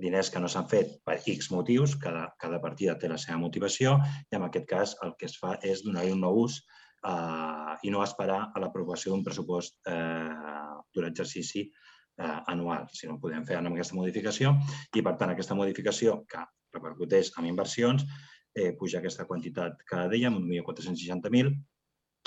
[0.03, 3.99] diners que no s'han fet per X motius, cada, cada partida té la seva motivació
[4.31, 7.93] i en aquest cas el que es fa és donar-hi un nou ús eh, i
[7.95, 13.61] no esperar a l'aprovació d'un pressupost eh, d'un exercici eh, anual, si no podem fer
[13.61, 14.55] amb aquesta modificació
[14.97, 16.45] i per tant aquesta modificació que
[16.75, 18.07] repercuteix en inversions
[18.55, 21.53] eh, puja aquesta quantitat que dèiem, 1.460.000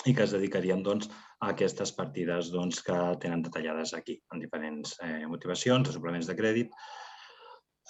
[0.10, 1.08] i que es dedicarien doncs,
[1.40, 6.74] a aquestes partides doncs, que tenen detallades aquí, en diferents eh, motivacions, suplements de crèdit,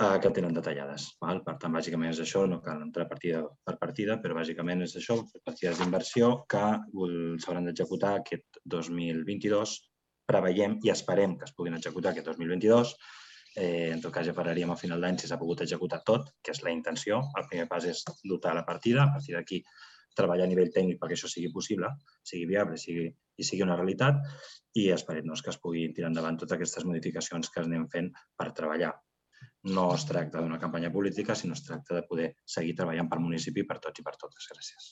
[0.01, 1.09] eh, que tenen detallades.
[1.21, 1.41] Val?
[1.45, 5.19] Per tant, bàsicament és això, no cal entrar partida per partida, però bàsicament és això,
[5.45, 6.63] partides d'inversió que
[7.43, 9.75] s'hauran d'executar aquest 2022,
[10.29, 12.95] preveiem i esperem que es puguin executar aquest 2022,
[13.55, 16.53] Eh, en tot cas, ja pararíem a final d'any si s'ha pogut executar tot, que
[16.55, 17.19] és la intenció.
[17.37, 19.03] El primer pas és dotar la partida.
[19.03, 19.59] A partir d'aquí
[20.17, 21.89] treballar a nivell tècnic perquè això sigui possible,
[22.25, 24.19] sigui viable sigui, i sigui una realitat
[24.77, 28.51] i esperem doncs, que es pugui tirar endavant totes aquestes modificacions que anem fent per
[28.57, 28.93] treballar.
[29.71, 33.63] No es tracta d'una campanya política, sinó es tracta de poder seguir treballant pel municipi
[33.69, 34.49] per tots i per totes.
[34.51, 34.89] Gràcies.